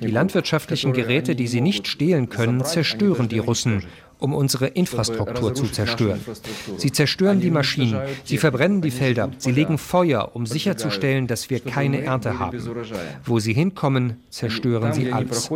Die 0.00 0.10
landwirtschaftlichen 0.10 0.92
Geräte, 0.92 1.36
die 1.36 1.46
sie 1.46 1.60
nicht 1.60 1.86
stehlen 1.86 2.28
können, 2.28 2.64
zerstören 2.64 3.28
die 3.28 3.38
Russen 3.38 3.84
um 4.18 4.34
unsere 4.34 4.68
Infrastruktur 4.68 5.54
zu 5.54 5.66
zerstören. 5.66 6.20
Sie 6.78 6.92
zerstören 6.92 7.40
die 7.40 7.50
Maschinen, 7.50 8.00
sie 8.24 8.38
verbrennen 8.38 8.80
die 8.80 8.90
Felder, 8.90 9.30
sie 9.38 9.52
legen 9.52 9.78
Feuer, 9.78 10.30
um 10.34 10.46
sicherzustellen, 10.46 11.26
dass 11.26 11.50
wir 11.50 11.60
keine 11.60 12.02
Ernte 12.02 12.38
haben. 12.38 12.58
Wo 13.24 13.38
sie 13.38 13.52
hinkommen, 13.52 14.22
zerstören 14.30 14.92
sie 14.92 15.12
alles. 15.12 15.50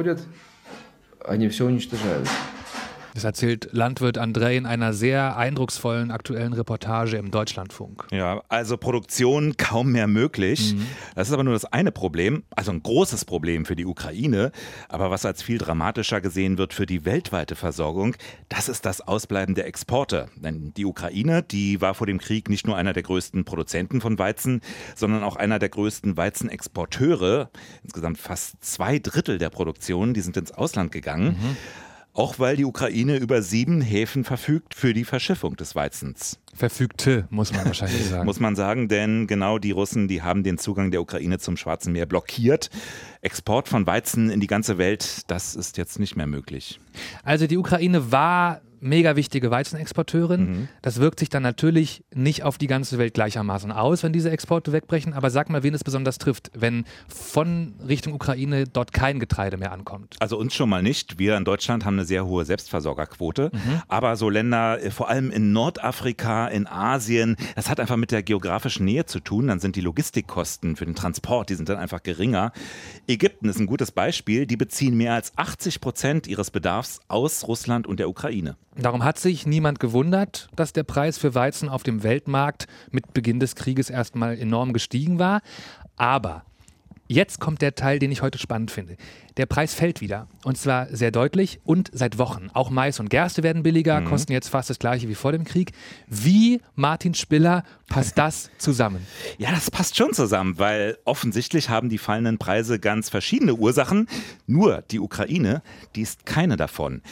Das 3.14 3.24
erzählt 3.24 3.68
Landwirt 3.72 4.18
André 4.18 4.56
in 4.56 4.66
einer 4.66 4.92
sehr 4.92 5.36
eindrucksvollen 5.36 6.10
aktuellen 6.10 6.52
Reportage 6.52 7.16
im 7.16 7.30
Deutschlandfunk. 7.30 8.06
Ja, 8.10 8.42
also 8.48 8.76
Produktion 8.76 9.56
kaum 9.56 9.92
mehr 9.92 10.06
möglich. 10.06 10.74
Mhm. 10.74 10.86
Das 11.14 11.28
ist 11.28 11.34
aber 11.34 11.44
nur 11.44 11.54
das 11.54 11.64
eine 11.64 11.92
Problem, 11.92 12.44
also 12.50 12.70
ein 12.70 12.82
großes 12.82 13.24
Problem 13.24 13.64
für 13.64 13.76
die 13.76 13.86
Ukraine. 13.86 14.52
Aber 14.88 15.10
was 15.10 15.24
als 15.24 15.42
viel 15.42 15.58
dramatischer 15.58 16.20
gesehen 16.20 16.58
wird 16.58 16.72
für 16.72 16.86
die 16.86 17.04
weltweite 17.04 17.56
Versorgung, 17.56 18.14
das 18.48 18.68
ist 18.68 18.86
das 18.86 19.00
Ausbleiben 19.00 19.54
der 19.54 19.66
Exporte. 19.66 20.28
Denn 20.36 20.72
die 20.74 20.84
Ukraine, 20.84 21.42
die 21.42 21.80
war 21.80 21.94
vor 21.94 22.06
dem 22.06 22.18
Krieg 22.18 22.48
nicht 22.48 22.66
nur 22.66 22.76
einer 22.76 22.92
der 22.92 23.02
größten 23.02 23.44
Produzenten 23.44 24.00
von 24.00 24.18
Weizen, 24.18 24.60
sondern 24.94 25.22
auch 25.22 25.36
einer 25.36 25.58
der 25.58 25.68
größten 25.68 26.16
Weizenexporteure. 26.16 27.50
Insgesamt 27.82 28.18
fast 28.18 28.62
zwei 28.64 28.98
Drittel 28.98 29.38
der 29.38 29.50
Produktion, 29.50 30.14
die 30.14 30.20
sind 30.20 30.36
ins 30.36 30.52
Ausland 30.52 30.92
gegangen. 30.92 31.36
Mhm. 31.40 31.56
Auch 32.12 32.38
weil 32.38 32.56
die 32.56 32.64
Ukraine 32.64 33.16
über 33.16 33.40
sieben 33.40 33.80
Häfen 33.80 34.24
verfügt 34.24 34.74
für 34.74 34.92
die 34.94 35.04
Verschiffung 35.04 35.56
des 35.56 35.76
Weizens. 35.76 36.40
Verfügte, 36.54 37.28
muss 37.30 37.52
man 37.52 37.64
wahrscheinlich 37.64 38.04
sagen. 38.10 38.24
muss 38.26 38.40
man 38.40 38.56
sagen, 38.56 38.88
denn 38.88 39.28
genau 39.28 39.58
die 39.58 39.70
Russen, 39.70 40.08
die 40.08 40.22
haben 40.22 40.42
den 40.42 40.58
Zugang 40.58 40.90
der 40.90 41.02
Ukraine 41.02 41.38
zum 41.38 41.56
Schwarzen 41.56 41.92
Meer 41.92 42.06
blockiert. 42.06 42.68
Export 43.20 43.68
von 43.68 43.86
Weizen 43.86 44.28
in 44.28 44.40
die 44.40 44.48
ganze 44.48 44.76
Welt, 44.76 45.30
das 45.30 45.54
ist 45.54 45.78
jetzt 45.78 46.00
nicht 46.00 46.16
mehr 46.16 46.26
möglich. 46.26 46.80
Also 47.22 47.46
die 47.46 47.56
Ukraine 47.56 48.10
war 48.10 48.60
mega 48.80 49.16
wichtige 49.16 49.50
Weizenexporteurin. 49.50 50.40
Mhm. 50.40 50.68
Das 50.82 51.00
wirkt 51.00 51.20
sich 51.20 51.28
dann 51.28 51.42
natürlich 51.42 52.04
nicht 52.14 52.42
auf 52.42 52.58
die 52.58 52.66
ganze 52.66 52.98
Welt 52.98 53.14
gleichermaßen 53.14 53.72
aus, 53.72 54.02
wenn 54.02 54.12
diese 54.12 54.30
Exporte 54.30 54.72
wegbrechen. 54.72 55.12
Aber 55.12 55.30
sag 55.30 55.50
mal, 55.50 55.62
wen 55.62 55.74
es 55.74 55.84
besonders 55.84 56.18
trifft, 56.18 56.50
wenn 56.54 56.84
von 57.08 57.74
Richtung 57.86 58.12
Ukraine 58.12 58.64
dort 58.64 58.92
kein 58.92 59.20
Getreide 59.20 59.56
mehr 59.56 59.72
ankommt. 59.72 60.16
Also 60.20 60.38
uns 60.38 60.54
schon 60.54 60.68
mal 60.68 60.82
nicht. 60.82 61.18
Wir 61.18 61.36
in 61.36 61.44
Deutschland 61.44 61.84
haben 61.84 61.94
eine 61.94 62.04
sehr 62.04 62.26
hohe 62.26 62.44
Selbstversorgerquote. 62.44 63.50
Mhm. 63.52 63.82
Aber 63.88 64.16
so 64.16 64.28
Länder, 64.30 64.82
äh, 64.82 64.90
vor 64.90 65.08
allem 65.08 65.30
in 65.30 65.52
Nordafrika, 65.52 66.48
in 66.48 66.66
Asien, 66.66 67.36
das 67.56 67.68
hat 67.68 67.80
einfach 67.80 67.96
mit 67.96 68.10
der 68.10 68.22
geografischen 68.22 68.84
Nähe 68.84 69.06
zu 69.06 69.20
tun. 69.20 69.48
Dann 69.48 69.60
sind 69.60 69.76
die 69.76 69.80
Logistikkosten 69.80 70.76
für 70.76 70.84
den 70.84 70.94
Transport, 70.94 71.50
die 71.50 71.54
sind 71.54 71.68
dann 71.68 71.78
einfach 71.78 72.02
geringer. 72.02 72.52
Ägypten 73.06 73.48
ist 73.48 73.58
ein 73.58 73.66
gutes 73.66 73.92
Beispiel. 73.92 74.46
Die 74.46 74.56
beziehen 74.56 74.96
mehr 74.96 75.14
als 75.14 75.36
80 75.36 75.80
Prozent 75.80 76.26
ihres 76.26 76.50
Bedarfs 76.50 77.00
aus 77.08 77.46
Russland 77.46 77.86
und 77.86 78.00
der 78.00 78.08
Ukraine. 78.08 78.56
Darum 78.76 79.04
hat 79.04 79.18
sich 79.18 79.46
niemand 79.46 79.80
gewundert, 79.80 80.48
dass 80.54 80.72
der 80.72 80.84
Preis 80.84 81.18
für 81.18 81.34
Weizen 81.34 81.68
auf 81.68 81.82
dem 81.82 82.02
Weltmarkt 82.02 82.66
mit 82.90 83.12
Beginn 83.12 83.40
des 83.40 83.56
Krieges 83.56 83.90
erstmal 83.90 84.38
enorm 84.38 84.72
gestiegen 84.72 85.18
war. 85.18 85.40
Aber 85.96 86.44
Jetzt 87.12 87.40
kommt 87.40 87.60
der 87.60 87.74
Teil, 87.74 87.98
den 87.98 88.12
ich 88.12 88.22
heute 88.22 88.38
spannend 88.38 88.70
finde. 88.70 88.96
Der 89.36 89.46
Preis 89.46 89.74
fällt 89.74 90.00
wieder. 90.00 90.28
Und 90.44 90.56
zwar 90.56 90.86
sehr 90.94 91.10
deutlich 91.10 91.58
und 91.64 91.90
seit 91.92 92.18
Wochen. 92.18 92.50
Auch 92.52 92.70
Mais 92.70 93.00
und 93.00 93.10
Gerste 93.10 93.42
werden 93.42 93.64
billiger, 93.64 94.00
mhm. 94.00 94.04
kosten 94.04 94.30
jetzt 94.32 94.46
fast 94.46 94.70
das 94.70 94.78
gleiche 94.78 95.08
wie 95.08 95.16
vor 95.16 95.32
dem 95.32 95.42
Krieg. 95.42 95.72
Wie, 96.06 96.60
Martin 96.76 97.14
Spiller, 97.14 97.64
passt 97.88 98.16
das 98.16 98.48
zusammen? 98.58 99.04
Ja, 99.38 99.50
das 99.50 99.72
passt 99.72 99.96
schon 99.96 100.12
zusammen, 100.12 100.60
weil 100.60 100.98
offensichtlich 101.04 101.68
haben 101.68 101.88
die 101.88 101.98
fallenden 101.98 102.38
Preise 102.38 102.78
ganz 102.78 103.08
verschiedene 103.08 103.56
Ursachen. 103.56 104.06
Nur 104.46 104.84
die 104.92 105.00
Ukraine, 105.00 105.62
die 105.96 106.02
ist 106.02 106.26
keine 106.26 106.56
davon. 106.56 107.02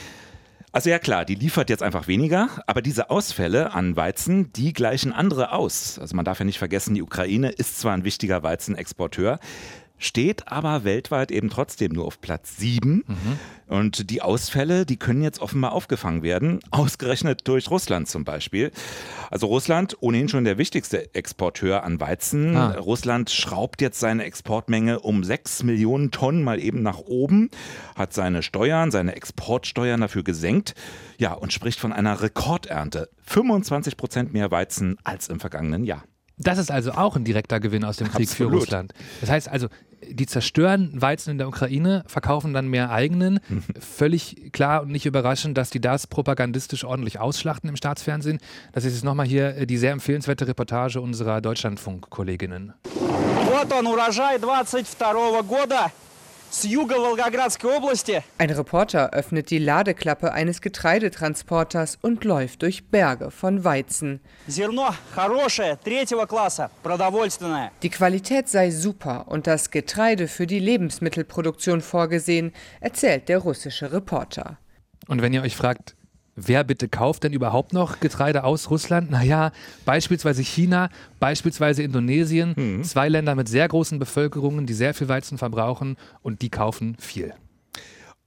Also 0.70 0.90
ja 0.90 0.98
klar, 0.98 1.24
die 1.24 1.34
liefert 1.34 1.70
jetzt 1.70 1.82
einfach 1.82 2.08
weniger, 2.08 2.48
aber 2.66 2.82
diese 2.82 3.08
Ausfälle 3.08 3.72
an 3.72 3.96
Weizen, 3.96 4.52
die 4.52 4.74
gleichen 4.74 5.14
andere 5.14 5.52
aus. 5.52 5.98
Also 5.98 6.14
man 6.14 6.26
darf 6.26 6.40
ja 6.40 6.44
nicht 6.44 6.58
vergessen, 6.58 6.94
die 6.94 7.02
Ukraine 7.02 7.50
ist 7.50 7.80
zwar 7.80 7.94
ein 7.94 8.04
wichtiger 8.04 8.42
Weizenexporteur, 8.42 9.38
steht 9.98 10.48
aber 10.48 10.84
weltweit 10.84 11.30
eben 11.30 11.50
trotzdem 11.50 11.92
nur 11.92 12.06
auf 12.06 12.20
Platz 12.20 12.56
7. 12.56 13.04
Mhm. 13.06 13.38
Und 13.66 14.10
die 14.10 14.22
Ausfälle, 14.22 14.86
die 14.86 14.96
können 14.96 15.22
jetzt 15.22 15.40
offenbar 15.40 15.72
aufgefangen 15.72 16.22
werden, 16.22 16.60
ausgerechnet 16.70 17.46
durch 17.46 17.70
Russland 17.70 18.08
zum 18.08 18.24
Beispiel. 18.24 18.70
Also 19.30 19.46
Russland, 19.46 19.96
ohnehin 20.00 20.28
schon 20.28 20.44
der 20.44 20.56
wichtigste 20.56 21.14
Exporteur 21.14 21.84
an 21.84 22.00
Weizen. 22.00 22.56
Ah. 22.56 22.78
Russland 22.78 23.30
schraubt 23.30 23.82
jetzt 23.82 24.00
seine 24.00 24.24
Exportmenge 24.24 25.00
um 25.00 25.22
6 25.22 25.64
Millionen 25.64 26.10
Tonnen 26.10 26.42
mal 26.42 26.60
eben 26.60 26.82
nach 26.82 26.98
oben, 26.98 27.50
hat 27.94 28.14
seine 28.14 28.42
Steuern, 28.42 28.90
seine 28.90 29.16
Exportsteuern 29.16 30.00
dafür 30.00 30.22
gesenkt. 30.22 30.74
Ja, 31.18 31.34
und 31.34 31.52
spricht 31.52 31.80
von 31.80 31.92
einer 31.92 32.22
Rekordernte. 32.22 33.10
25 33.26 33.96
Prozent 33.96 34.32
mehr 34.32 34.50
Weizen 34.50 34.96
als 35.04 35.28
im 35.28 35.40
vergangenen 35.40 35.84
Jahr. 35.84 36.04
Das 36.38 36.58
ist 36.58 36.70
also 36.70 36.92
auch 36.92 37.16
ein 37.16 37.24
direkter 37.24 37.58
Gewinn 37.58 37.84
aus 37.84 37.96
dem 37.96 38.08
Krieg 38.10 38.28
Absolut. 38.28 38.52
für 38.52 38.58
Russland. 38.58 38.94
Das 39.20 39.28
heißt 39.28 39.48
also, 39.48 39.68
die 40.09 40.25
zerstören 40.25 40.89
Weizen 41.01 41.31
in 41.31 41.37
der 41.37 41.47
Ukraine, 41.47 42.03
verkaufen 42.07 42.53
dann 42.53 42.67
mehr 42.67 42.91
eigenen. 42.91 43.39
Völlig 43.79 44.51
klar 44.51 44.81
und 44.81 44.91
nicht 44.91 45.05
überraschend, 45.05 45.57
dass 45.57 45.69
die 45.69 45.81
das 45.81 46.07
propagandistisch 46.07 46.83
ordentlich 46.83 47.19
ausschlachten 47.19 47.69
im 47.69 47.75
Staatsfernsehen. 47.75 48.39
Das 48.73 48.85
ist 48.85 48.93
jetzt 48.93 49.03
nochmal 49.03 49.25
hier 49.25 49.55
äh, 49.55 49.65
die 49.65 49.77
sehr 49.77 49.91
empfehlenswerte 49.91 50.47
Reportage 50.47 51.01
unserer 51.01 51.41
Deutschlandfunk-Kolleginnen. 51.41 52.73
Вот 52.83 53.73
он, 53.73 53.87
урожай 53.87 54.39
22 54.39 54.97
года. 55.47 55.91
Ein 58.38 58.50
Reporter 58.50 59.10
öffnet 59.12 59.50
die 59.50 59.58
Ladeklappe 59.58 60.32
eines 60.32 60.60
Getreidetransporters 60.60 61.98
und 62.00 62.24
läuft 62.24 62.62
durch 62.62 62.88
Berge 62.90 63.30
von 63.30 63.64
Weizen. 63.64 64.20
Die 67.82 67.90
Qualität 67.90 68.48
sei 68.48 68.70
super 68.70 69.24
und 69.28 69.46
das 69.46 69.70
Getreide 69.70 70.28
für 70.28 70.46
die 70.46 70.58
Lebensmittelproduktion 70.58 71.80
vorgesehen, 71.80 72.52
erzählt 72.80 73.28
der 73.28 73.38
russische 73.38 73.92
Reporter. 73.92 74.58
Und 75.06 75.22
wenn 75.22 75.32
ihr 75.32 75.42
euch 75.42 75.56
fragt, 75.56 75.96
Wer 76.40 76.62
bitte 76.62 76.88
kauft 76.88 77.24
denn 77.24 77.32
überhaupt 77.32 77.72
noch 77.72 77.98
Getreide 77.98 78.44
aus 78.44 78.70
Russland? 78.70 79.10
Naja, 79.10 79.50
beispielsweise 79.84 80.42
China, 80.42 80.88
beispielsweise 81.18 81.82
Indonesien. 81.82 82.54
Mhm. 82.56 82.84
Zwei 82.84 83.08
Länder 83.08 83.34
mit 83.34 83.48
sehr 83.48 83.66
großen 83.66 83.98
Bevölkerungen, 83.98 84.64
die 84.64 84.74
sehr 84.74 84.94
viel 84.94 85.08
Weizen 85.08 85.36
verbrauchen 85.36 85.96
und 86.22 86.42
die 86.42 86.50
kaufen 86.50 86.96
viel. 87.00 87.34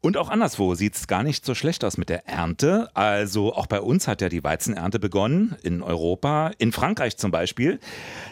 Und 0.03 0.17
auch 0.17 0.29
anderswo 0.29 0.73
sieht 0.73 0.95
es 0.95 1.05
gar 1.05 1.21
nicht 1.21 1.45
so 1.45 1.53
schlecht 1.53 1.83
aus 1.83 1.95
mit 1.95 2.09
der 2.09 2.27
Ernte. 2.27 2.89
Also 2.95 3.53
auch 3.53 3.67
bei 3.67 3.79
uns 3.79 4.07
hat 4.07 4.19
ja 4.21 4.29
die 4.29 4.43
Weizenernte 4.43 4.97
begonnen, 4.97 5.55
in 5.61 5.83
Europa, 5.83 6.51
in 6.57 6.71
Frankreich 6.71 7.17
zum 7.17 7.29
Beispiel. 7.29 7.79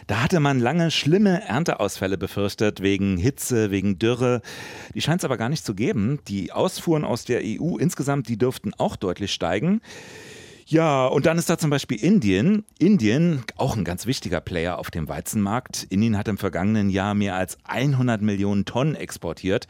Da 0.08 0.24
hatte 0.24 0.40
man 0.40 0.58
lange 0.58 0.90
schlimme 0.90 1.46
Ernteausfälle 1.46 2.18
befürchtet, 2.18 2.82
wegen 2.82 3.16
Hitze, 3.18 3.70
wegen 3.70 4.00
Dürre. 4.00 4.42
Die 4.94 5.00
scheint 5.00 5.20
es 5.20 5.24
aber 5.24 5.36
gar 5.36 5.48
nicht 5.48 5.64
zu 5.64 5.74
geben. 5.74 6.18
Die 6.26 6.50
Ausfuhren 6.50 7.04
aus 7.04 7.24
der 7.24 7.40
EU 7.44 7.76
insgesamt, 7.76 8.28
die 8.28 8.36
dürften 8.36 8.74
auch 8.76 8.96
deutlich 8.96 9.32
steigen. 9.32 9.80
Ja, 10.66 11.06
und 11.06 11.26
dann 11.26 11.38
ist 11.38 11.50
da 11.50 11.56
zum 11.56 11.70
Beispiel 11.70 12.02
Indien. 12.02 12.64
Indien, 12.80 13.44
auch 13.56 13.76
ein 13.76 13.84
ganz 13.84 14.06
wichtiger 14.06 14.40
Player 14.40 14.76
auf 14.76 14.90
dem 14.90 15.08
Weizenmarkt. 15.08 15.86
Indien 15.88 16.18
hat 16.18 16.26
im 16.26 16.38
vergangenen 16.38 16.90
Jahr 16.90 17.14
mehr 17.14 17.36
als 17.36 17.58
100 17.62 18.22
Millionen 18.22 18.64
Tonnen 18.64 18.96
exportiert. 18.96 19.68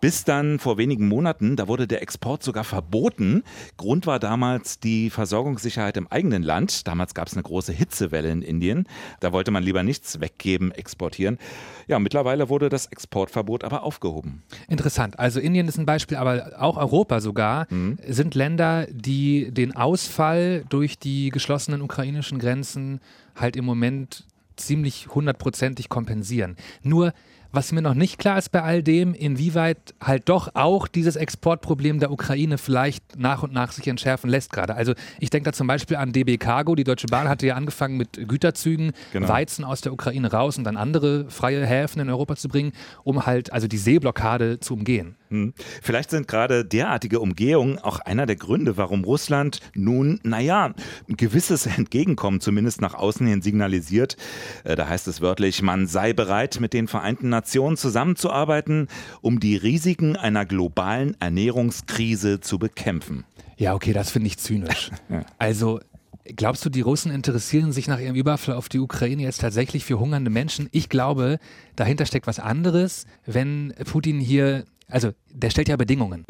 Bis 0.00 0.24
dann 0.24 0.58
vor 0.58 0.76
wenigen 0.76 1.08
Monaten, 1.08 1.56
da 1.56 1.66
wurde 1.66 1.86
der 1.86 2.02
Export 2.02 2.42
sogar 2.42 2.64
verboten. 2.64 3.42
Grund 3.76 4.06
war 4.06 4.18
damals 4.18 4.78
die 4.78 5.08
Versorgungssicherheit 5.08 5.96
im 5.96 6.06
eigenen 6.08 6.42
Land. 6.42 6.86
Damals 6.86 7.14
gab 7.14 7.28
es 7.28 7.34
eine 7.34 7.42
große 7.42 7.72
Hitzewelle 7.72 8.30
in 8.30 8.42
Indien. 8.42 8.86
Da 9.20 9.32
wollte 9.32 9.50
man 9.50 9.62
lieber 9.62 9.82
nichts 9.82 10.20
weggeben, 10.20 10.72
exportieren. 10.72 11.38
Ja, 11.86 11.98
mittlerweile 11.98 12.48
wurde 12.48 12.68
das 12.68 12.86
Exportverbot 12.86 13.64
aber 13.64 13.82
aufgehoben. 13.82 14.42
Interessant. 14.68 15.18
Also 15.18 15.40
Indien 15.40 15.68
ist 15.68 15.78
ein 15.78 15.86
Beispiel, 15.86 16.18
aber 16.18 16.52
auch 16.58 16.76
Europa 16.76 17.20
sogar 17.20 17.66
mhm. 17.70 17.98
sind 18.06 18.34
Länder, 18.34 18.86
die 18.90 19.50
den 19.52 19.74
Ausfall 19.74 20.64
durch 20.68 20.98
die 20.98 21.30
geschlossenen 21.30 21.80
ukrainischen 21.80 22.38
Grenzen 22.38 23.00
halt 23.34 23.56
im 23.56 23.64
Moment 23.64 24.26
ziemlich 24.56 25.08
hundertprozentig 25.08 25.88
kompensieren. 25.88 26.56
Nur 26.82 27.12
was 27.54 27.72
mir 27.72 27.82
noch 27.82 27.94
nicht 27.94 28.18
klar 28.18 28.38
ist 28.38 28.50
bei 28.50 28.62
all 28.62 28.82
dem, 28.82 29.14
inwieweit 29.14 29.94
halt 30.00 30.28
doch 30.28 30.54
auch 30.54 30.88
dieses 30.88 31.16
Exportproblem 31.16 32.00
der 32.00 32.10
Ukraine 32.10 32.58
vielleicht 32.58 33.18
nach 33.18 33.42
und 33.42 33.52
nach 33.52 33.72
sich 33.72 33.86
entschärfen 33.86 34.28
lässt 34.28 34.52
gerade. 34.52 34.74
Also 34.74 34.94
ich 35.20 35.30
denke 35.30 35.50
da 35.50 35.52
zum 35.52 35.66
Beispiel 35.66 35.96
an 35.96 36.12
DB 36.12 36.36
Cargo. 36.36 36.74
Die 36.74 36.84
Deutsche 36.84 37.06
Bahn 37.06 37.28
hatte 37.28 37.46
ja 37.46 37.54
angefangen 37.54 37.96
mit 37.96 38.28
Güterzügen, 38.28 38.92
genau. 39.12 39.28
Weizen 39.28 39.64
aus 39.64 39.80
der 39.80 39.92
Ukraine 39.92 40.30
raus 40.30 40.58
und 40.58 40.64
dann 40.64 40.76
andere 40.76 41.30
freie 41.30 41.64
Häfen 41.64 42.00
in 42.00 42.10
Europa 42.10 42.36
zu 42.36 42.48
bringen, 42.48 42.72
um 43.02 43.26
halt 43.26 43.52
also 43.52 43.68
die 43.68 43.78
Seeblockade 43.78 44.60
zu 44.60 44.74
umgehen. 44.74 45.16
Hm. 45.34 45.52
Vielleicht 45.82 46.10
sind 46.10 46.28
gerade 46.28 46.64
derartige 46.64 47.18
Umgehungen 47.18 47.78
auch 47.78 47.98
einer 47.98 48.24
der 48.24 48.36
Gründe, 48.36 48.76
warum 48.76 49.02
Russland 49.02 49.58
nun, 49.74 50.20
naja, 50.22 50.74
ein 51.08 51.16
gewisses 51.16 51.66
Entgegenkommen 51.76 52.40
zumindest 52.40 52.80
nach 52.80 52.94
außen 52.94 53.26
hin 53.26 53.42
signalisiert. 53.42 54.16
Äh, 54.62 54.76
da 54.76 54.88
heißt 54.88 55.08
es 55.08 55.20
wörtlich, 55.20 55.60
man 55.60 55.88
sei 55.88 56.12
bereit, 56.12 56.60
mit 56.60 56.72
den 56.72 56.86
Vereinten 56.86 57.28
Nationen 57.30 57.76
zusammenzuarbeiten, 57.76 58.86
um 59.22 59.40
die 59.40 59.56
Risiken 59.56 60.16
einer 60.16 60.46
globalen 60.46 61.16
Ernährungskrise 61.20 62.40
zu 62.40 62.60
bekämpfen. 62.60 63.24
Ja, 63.56 63.74
okay, 63.74 63.92
das 63.92 64.10
finde 64.10 64.28
ich 64.28 64.38
zynisch. 64.38 64.90
Also 65.38 65.80
Glaubst 66.24 66.64
du, 66.64 66.70
die 66.70 66.80
Russen 66.80 67.12
interessieren 67.12 67.72
sich 67.72 67.86
nach 67.86 68.00
ihrem 68.00 68.14
Überfall 68.14 68.54
auf 68.54 68.70
die 68.70 68.78
Ukraine 68.78 69.22
jetzt 69.22 69.42
tatsächlich 69.42 69.84
für 69.84 69.98
hungernde 69.98 70.30
Menschen? 70.30 70.70
Ich 70.72 70.88
glaube, 70.88 71.38
dahinter 71.76 72.06
steckt 72.06 72.26
was 72.26 72.38
anderes. 72.38 73.04
Wenn 73.26 73.74
Putin 73.84 74.20
hier 74.20 74.64
Also, 74.88 75.12
der 75.30 75.50
stellt 75.50 75.68
ja 75.68 75.76
Bedingungen. 75.76 76.24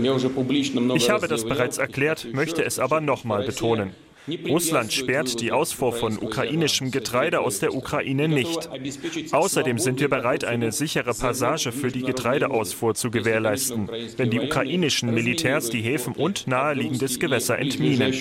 Ich 0.95 1.11
habe 1.11 1.29
das 1.29 1.45
bereits 1.45 1.79
erklärt, 1.79 2.27
möchte 2.33 2.65
es 2.65 2.79
aber 2.79 3.01
nochmal 3.01 3.45
betonen. 3.45 3.93
Russland 4.49 4.91
sperrt 4.91 5.41
die 5.41 5.53
Ausfuhr 5.53 5.93
von 5.93 6.19
ukrainischem 6.19 6.91
Getreide 6.91 7.41
aus 7.41 7.59
der 7.59 7.75
Ukraine 7.75 8.27
nicht. 8.27 8.71
Außerdem 9.33 9.79
sind 9.79 10.01
wir 10.01 10.09
bereit, 10.09 10.45
eine 10.45 10.73
sichere 10.73 11.13
Passage 11.13 11.73
für 11.73 11.89
die 11.89 12.03
Getreideausfuhr 12.03 12.95
zu 12.95 13.11
gewährleisten, 13.11 13.91
wenn 14.17 14.31
die 14.31 14.41
ukrainischen 14.41 15.13
Militärs 15.13 15.69
die 15.69 15.83
Häfen 15.83 16.15
und 16.15 16.47
naheliegendes 16.47 17.21
Gewässer 17.21 17.59
entminen. 17.59 18.15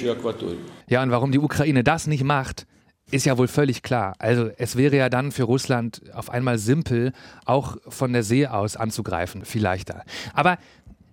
Ja, 0.90 1.04
und 1.04 1.12
warum 1.12 1.32
die 1.32 1.40
Ukraine 1.40 1.86
das 1.86 2.08
nicht 2.08 2.24
macht, 2.26 2.68
ist 3.12 3.26
ja 3.26 3.38
wohl 3.38 3.48
völlig 3.48 3.84
klar. 3.84 4.16
Also 4.20 4.50
es 4.58 4.76
wäre 4.76 4.96
ja 4.96 5.10
dann 5.10 5.32
für 5.32 5.44
Russland 5.44 6.02
auf 6.14 6.30
einmal 6.30 6.58
simpel, 6.58 7.14
auch 7.46 7.78
von 7.88 8.14
der 8.14 8.24
See 8.24 8.48
aus 8.48 8.76
anzugreifen, 8.76 9.46
viel 9.46 9.62
leichter. 9.62 10.04
Aber 10.34 10.58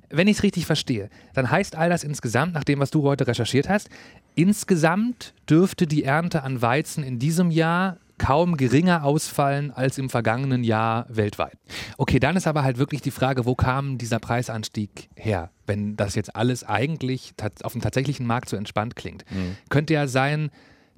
wenn 0.09 0.27
ich 0.27 0.39
es 0.39 0.43
richtig 0.43 0.67
verstehe, 0.67 1.09
dann 1.35 1.51
heißt 1.51 1.77
all 1.77 1.89
das 1.89 2.03
insgesamt, 2.03 2.55
nach 2.55 2.65
dem, 2.65 2.81
was 2.81 2.91
du 2.91 3.03
heute 3.03 3.27
recherchiert 3.27 3.69
hast, 3.69 3.89
insgesamt 4.35 5.35
dürfte 5.49 5.87
die 5.87 6.05
Ernte 6.05 6.43
an 6.43 6.63
Weizen 6.63 7.05
in 7.05 7.19
diesem 7.19 7.51
Jahr 7.51 7.99
kaum 8.19 8.59
geringer 8.59 9.05
ausfallen 9.05 9.71
als 9.71 9.97
im 9.97 10.11
vergangenen 10.11 10.63
Jahr 10.63 11.07
weltweit. 11.09 11.57
Okay, 11.97 12.19
dann 12.19 12.37
ist 12.37 12.47
aber 12.47 12.63
halt 12.63 12.77
wirklich 12.77 13.01
die 13.01 13.11
Frage, 13.11 13.47
wo 13.47 13.55
kam 13.55 13.97
dieser 13.97 14.19
Preisanstieg 14.19 15.09
her, 15.17 15.51
wenn 15.67 15.97
das 15.97 16.17
jetzt 16.17 16.37
alles 16.37 16.63
eigentlich 16.63 17.33
auf 17.63 17.73
dem 17.73 17.81
tatsächlichen 17.81 18.27
Markt 18.27 18.51
so 18.51 18.57
entspannt 18.57 18.95
klingt. 18.95 19.25
Mhm. 19.31 19.57
Könnte 19.71 19.95
ja 19.95 20.07
sein, 20.07 20.51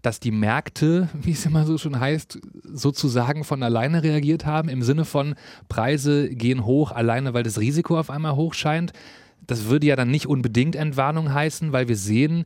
dass 0.02 0.20
die 0.20 0.30
Märkte, 0.30 1.08
wie 1.22 1.32
es 1.32 1.46
immer 1.46 1.64
so 1.64 1.78
schon 1.78 1.98
heißt, 1.98 2.38
sozusagen 2.64 3.44
von 3.44 3.62
alleine 3.62 4.02
reagiert 4.02 4.44
haben, 4.44 4.68
im 4.68 4.82
Sinne 4.82 5.04
von 5.04 5.34
Preise 5.68 6.28
gehen 6.28 6.64
hoch, 6.64 6.92
alleine 6.92 7.34
weil 7.34 7.44
das 7.44 7.58
Risiko 7.58 7.98
auf 7.98 8.10
einmal 8.10 8.36
hoch 8.36 8.54
scheint. 8.54 8.92
Das 9.46 9.66
würde 9.66 9.86
ja 9.86 9.96
dann 9.96 10.10
nicht 10.10 10.26
unbedingt 10.26 10.76
Entwarnung 10.76 11.32
heißen, 11.32 11.72
weil 11.72 11.88
wir 11.88 11.96
sehen, 11.96 12.44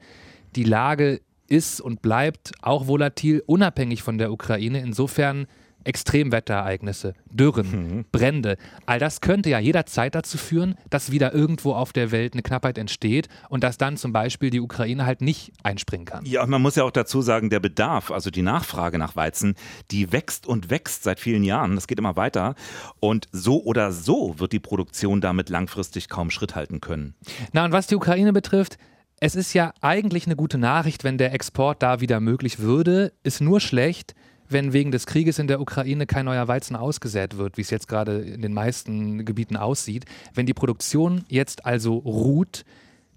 die 0.54 0.64
Lage 0.64 1.20
ist 1.48 1.80
und 1.80 2.02
bleibt 2.02 2.52
auch 2.62 2.86
volatil, 2.86 3.42
unabhängig 3.46 4.02
von 4.02 4.18
der 4.18 4.32
Ukraine. 4.32 4.80
Insofern 4.80 5.46
Extremwetterereignisse, 5.86 7.14
Dürren, 7.30 7.70
mhm. 7.70 8.04
Brände, 8.10 8.56
all 8.86 8.98
das 8.98 9.20
könnte 9.20 9.50
ja 9.50 9.58
jederzeit 9.58 10.14
dazu 10.14 10.38
führen, 10.38 10.76
dass 10.90 11.10
wieder 11.10 11.32
irgendwo 11.32 11.72
auf 11.72 11.92
der 11.92 12.10
Welt 12.10 12.32
eine 12.32 12.42
Knappheit 12.42 12.78
entsteht 12.78 13.28
und 13.48 13.64
dass 13.64 13.78
dann 13.78 13.96
zum 13.96 14.12
Beispiel 14.12 14.50
die 14.50 14.60
Ukraine 14.60 15.06
halt 15.06 15.20
nicht 15.20 15.52
einspringen 15.62 16.06
kann. 16.06 16.24
Ja, 16.24 16.44
man 16.46 16.62
muss 16.62 16.76
ja 16.76 16.84
auch 16.84 16.90
dazu 16.90 17.22
sagen, 17.22 17.50
der 17.50 17.60
Bedarf, 17.60 18.10
also 18.10 18.30
die 18.30 18.42
Nachfrage 18.42 18.98
nach 18.98 19.16
Weizen, 19.16 19.54
die 19.90 20.12
wächst 20.12 20.46
und 20.46 20.70
wächst 20.70 21.04
seit 21.04 21.20
vielen 21.20 21.44
Jahren. 21.44 21.74
Das 21.74 21.86
geht 21.86 21.98
immer 21.98 22.16
weiter. 22.16 22.54
Und 23.00 23.28
so 23.32 23.62
oder 23.62 23.92
so 23.92 24.38
wird 24.38 24.52
die 24.52 24.60
Produktion 24.60 25.20
damit 25.20 25.48
langfristig 25.48 26.08
kaum 26.08 26.30
Schritt 26.30 26.54
halten 26.54 26.80
können. 26.80 27.14
Na, 27.52 27.64
und 27.64 27.72
was 27.72 27.86
die 27.86 27.96
Ukraine 27.96 28.32
betrifft, 28.32 28.78
es 29.20 29.34
ist 29.34 29.54
ja 29.54 29.72
eigentlich 29.80 30.26
eine 30.26 30.36
gute 30.36 30.58
Nachricht, 30.58 31.04
wenn 31.04 31.18
der 31.18 31.32
Export 31.32 31.82
da 31.82 32.00
wieder 32.00 32.20
möglich 32.20 32.58
würde. 32.58 33.12
Ist 33.22 33.40
nur 33.40 33.60
schlecht, 33.60 34.14
wenn 34.48 34.72
wegen 34.72 34.90
des 34.90 35.06
Krieges 35.06 35.38
in 35.38 35.46
der 35.46 35.60
Ukraine 35.60 36.06
kein 36.06 36.26
neuer 36.26 36.48
Weizen 36.48 36.76
ausgesät 36.76 37.36
wird, 37.36 37.56
wie 37.56 37.62
es 37.62 37.70
jetzt 37.70 37.88
gerade 37.88 38.18
in 38.18 38.42
den 38.42 38.52
meisten 38.52 39.24
Gebieten 39.24 39.56
aussieht. 39.56 40.04
Wenn 40.34 40.46
die 40.46 40.54
Produktion 40.54 41.24
jetzt 41.28 41.66
also 41.66 41.96
ruht, 41.96 42.64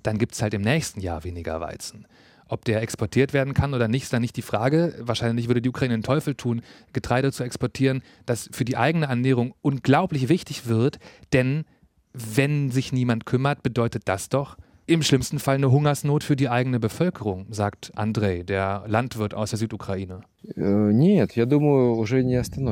dann 0.04 0.18
gibt 0.18 0.34
es 0.34 0.42
halt 0.42 0.54
im 0.54 0.62
nächsten 0.62 1.02
Jahr 1.02 1.24
weniger 1.24 1.60
Weizen. 1.60 2.06
Ob 2.48 2.66
der 2.66 2.82
exportiert 2.82 3.32
werden 3.32 3.54
kann 3.54 3.76
oder 3.76 3.88
nicht, 3.88 4.04
ist 4.04 4.14
dann 4.14 4.22
nicht 4.22 4.36
die 4.36 4.42
Frage. 4.42 4.96
Wahrscheinlich 5.00 5.48
würde 5.48 5.62
die 5.62 5.70
Ukraine 5.70 5.96
den 5.96 6.04
Teufel 6.04 6.34
tun, 6.34 6.64
Getreide 6.94 7.32
zu 7.32 7.44
exportieren, 7.44 8.02
das 8.26 8.50
für 8.52 8.66
die 8.66 8.76
eigene 8.76 9.06
Ernährung 9.06 9.54
unglaublich 9.62 10.30
wichtig 10.30 10.66
wird. 10.66 10.98
Denn 11.32 11.66
wenn 12.14 12.72
sich 12.72 12.92
niemand 12.92 13.28
kümmert, 13.28 13.62
bedeutet 13.62 14.04
das 14.06 14.30
doch, 14.30 14.58
im 14.90 15.04
schlimmsten 15.04 15.40
Fall 15.40 15.56
eine 15.56 15.72
Hungersnot 15.72 16.24
für 16.24 16.36
die 16.36 16.50
eigene 16.50 16.80
Bevölkerung, 16.80 17.46
sagt 17.52 17.92
Andrei, 17.96 18.44
der 18.44 18.84
Landwirt 18.88 19.34
aus 19.36 19.52
der 19.52 19.60
Südukraine. 19.60 20.22
Äh, 20.58 20.92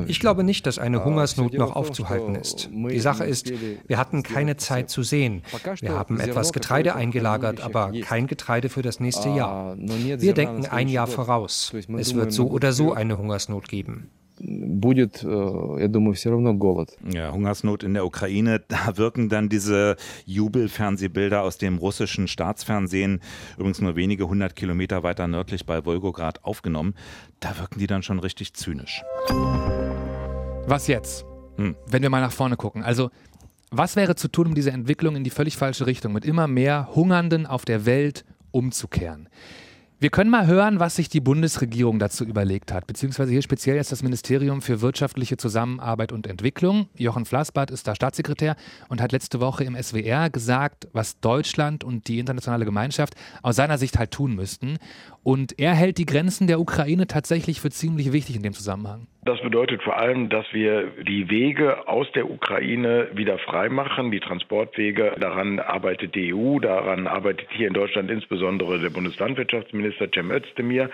ich 0.07 0.19
glaube 0.19 0.43
nicht, 0.43 0.65
dass 0.65 0.79
eine 0.79 1.05
Hungersnot 1.05 1.53
noch 1.53 1.75
aufzuhalten 1.75 2.35
ist. 2.35 2.69
Die 2.71 2.99
Sache 2.99 3.25
ist, 3.25 3.51
wir 3.87 3.97
hatten 3.97 4.23
keine 4.23 4.57
Zeit 4.57 4.89
zu 4.89 5.03
sehen. 5.03 5.43
Wir 5.81 5.93
haben 5.93 6.19
etwas 6.19 6.53
Getreide 6.53 6.95
eingelagert, 6.95 7.61
aber 7.61 7.91
kein 8.01 8.25
Getreide 8.27 8.69
für 8.69 8.81
das 8.81 8.99
nächste 8.99 9.29
Jahr. 9.29 9.77
Wir 9.77 10.33
denken 10.33 10.65
ein 10.65 10.89
Jahr 10.89 11.07
voraus. 11.07 11.71
Es 11.73 12.15
wird 12.15 12.33
so 12.33 12.49
oder 12.49 12.73
so 12.73 12.93
eine 12.93 13.17
Hungersnot 13.17 13.67
geben 13.67 14.09
будет, 14.38 15.22
э, 15.22 15.76
я 15.80 15.88
думаю, 15.88 16.14
все 16.14 16.30
равно 16.30 16.54
голод. 16.54 16.96
Ja, 17.08 17.32
Hungersnot 17.32 17.84
in 17.84 17.94
der 17.94 18.04
Ukraine, 18.04 18.60
da 18.68 18.96
wirken 18.96 19.28
dann 19.28 19.48
diese 19.48 19.96
Jubelfernsehbilder 20.26 21.42
aus 21.42 21.58
dem 21.58 21.78
russischen 21.78 22.28
Staatsfernsehen, 22.28 23.20
übrigens 23.56 23.80
nur 23.80 23.94
wenige 23.96 24.28
hundert 24.28 24.56
Kilometer 24.56 25.02
weiter 25.02 25.28
nördlich 25.28 25.66
bei 25.66 25.84
Wolgograd 25.84 26.44
aufgenommen, 26.44 26.94
da 27.40 27.58
wirken 27.58 27.78
die 27.78 27.86
dann 27.86 28.02
schon 28.02 28.18
richtig 28.18 28.54
zynisch. 28.54 29.02
Was 30.66 30.86
jetzt? 30.86 31.24
Hm. 31.56 31.76
Wenn 31.86 32.02
wir 32.02 32.10
mal 32.10 32.20
nach 32.20 32.32
vorne 32.32 32.56
gucken. 32.56 32.82
Also, 32.82 33.10
was 33.70 33.96
wäre 33.96 34.16
zu 34.16 34.28
tun, 34.28 34.48
um 34.48 34.54
diese 34.54 34.70
Entwicklung 34.70 35.16
in 35.16 35.24
die 35.24 35.30
völlig 35.30 35.56
falsche 35.56 35.86
Richtung 35.86 36.12
mit 36.12 36.24
immer 36.24 36.46
mehr 36.46 36.88
Hungernden 36.94 37.46
auf 37.46 37.64
der 37.64 37.86
Welt 37.86 38.24
umzukehren? 38.50 39.28
Wir 39.99 40.11
können 40.11 40.29
mal 40.29 40.45
hören, 40.45 40.79
was 40.79 40.95
sich 40.95 41.09
die 41.09 41.19
Bundesregierung 41.19 41.97
dazu 41.97 42.23
überlegt 42.23 42.71
hat, 42.71 42.85
beziehungsweise 42.85 43.31
hier 43.31 43.41
speziell 43.41 43.77
jetzt 43.77 43.91
das 43.91 44.03
Ministerium 44.03 44.61
für 44.61 44.81
wirtschaftliche 44.81 45.37
Zusammenarbeit 45.37 46.11
und 46.11 46.27
Entwicklung. 46.27 46.87
Jochen 46.95 47.25
Flassbart 47.25 47.71
ist 47.71 47.87
da 47.87 47.95
Staatssekretär 47.95 48.55
und 48.89 49.01
hat 49.01 49.11
letzte 49.11 49.39
Woche 49.39 49.63
im 49.63 49.75
SWR 49.75 50.29
gesagt, 50.29 50.87
was 50.93 51.19
Deutschland 51.19 51.83
und 51.83 52.07
die 52.09 52.19
internationale 52.19 52.65
Gemeinschaft 52.65 53.15
aus 53.41 53.55
seiner 53.55 53.79
Sicht 53.79 53.97
halt 53.97 54.11
tun 54.11 54.35
müssten. 54.35 54.77
Und 55.27 55.59
er 55.59 55.75
hält 55.75 55.97
die 55.97 56.05
Grenzen 56.05 56.47
der 56.47 56.57
Ukraine 56.57 57.05
tatsächlich 57.05 57.59
für 57.59 57.69
ziemlich 57.69 58.13
wichtig 58.13 58.37
in 58.37 58.43
dem 58.43 58.53
Zusammenhang. 58.53 59.07
Das 59.25 59.41
bedeutet 59.41 59.83
vor 59.83 59.97
allem, 59.97 60.29
dass 60.29 60.45
wir 60.53 60.89
die 61.05 61.29
Wege 61.29 61.85
aus 61.89 62.09
der 62.13 62.31
Ukraine 62.31 63.09
wieder 63.11 63.37
freimachen, 63.39 64.09
die 64.09 64.21
Transportwege. 64.21 65.17
Daran 65.19 65.59
arbeitet 65.59 66.15
die 66.15 66.33
EU, 66.33 66.59
daran 66.59 67.07
arbeitet 67.07 67.49
hier 67.51 67.67
in 67.67 67.73
Deutschland 67.73 68.09
insbesondere 68.09 68.79
der 68.79 68.89
Bundeslandwirtschaftsminister 68.89 70.07
Cem 70.13 70.31
Özdemir. 70.31 70.89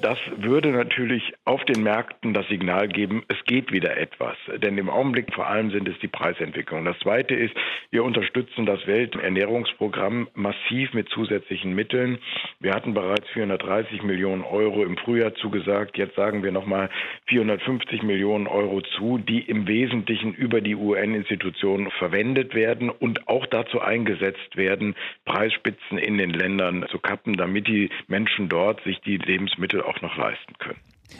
Das 0.00 0.16
würde 0.38 0.70
natürlich 0.70 1.34
auf 1.44 1.62
den 1.66 1.82
Märkten 1.82 2.32
das 2.32 2.48
Signal 2.48 2.88
geben, 2.88 3.22
es 3.28 3.36
geht 3.44 3.70
wieder 3.70 3.98
etwas. 3.98 4.38
Denn 4.62 4.78
im 4.78 4.88
Augenblick 4.88 5.34
vor 5.34 5.46
allem 5.46 5.70
sind 5.70 5.86
es 5.86 5.98
die 5.98 6.08
Preisentwicklungen. 6.08 6.86
Das 6.86 6.98
Zweite 7.00 7.34
ist, 7.34 7.54
wir 7.90 8.02
unterstützen 8.02 8.64
das 8.64 8.86
Welternährungsprogramm 8.86 10.28
massiv 10.32 10.94
mit 10.94 11.10
zusätzlichen 11.10 11.74
Mitteln. 11.74 12.16
Wir 12.60 12.72
hatten 12.72 12.94
bereits 12.94 13.28
430 13.34 13.73
Millionen 14.02 14.42
Euro 14.42 14.84
im 14.84 14.96
Frühjahr 14.96 15.34
zugesagt. 15.34 15.96
Jetzt 15.96 16.16
sagen 16.16 16.42
wir 16.42 16.52
nochmal 16.52 16.90
450 17.26 17.84
50 17.94 18.02
Millionen 18.02 18.46
Euro 18.46 18.80
zu, 18.96 19.18
die 19.18 19.40
im 19.40 19.66
Wesentlichen 19.66 20.32
über 20.32 20.60
die 20.60 20.74
UN-Institutionen 20.74 21.90
verwendet 21.98 22.54
werden 22.54 22.90
und 22.90 23.28
auch 23.28 23.46
dazu 23.46 23.80
eingesetzt 23.80 24.56
werden, 24.56 24.94
Preisspitzen 25.24 25.98
in 25.98 26.18
den 26.18 26.30
Ländern 26.30 26.86
zu 26.90 26.98
kappen, 26.98 27.36
damit 27.36 27.68
die 27.68 27.90
Menschen 28.06 28.48
dort 28.48 28.82
sich 28.84 29.00
die 29.00 29.18
Lebensmittel 29.18 29.82
auch 29.82 30.00
noch 30.02 30.16
leisten 30.16 30.54
können. 30.58 30.78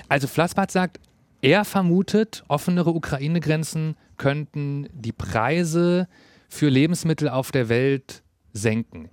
Also 0.09 0.27
Flassbart 0.27 0.71
sagt, 0.71 0.99
er 1.43 1.65
vermutet, 1.65 2.45
offenere 2.49 2.91
Ukraine-Grenzen 2.91 3.97
könnten 4.17 4.89
die 4.93 5.13
Preise 5.13 6.09
für 6.49 6.69
Lebensmittel 6.69 7.29
auf 7.29 7.51
der 7.51 7.69
Welt 7.69 8.23
senken. 8.53 9.11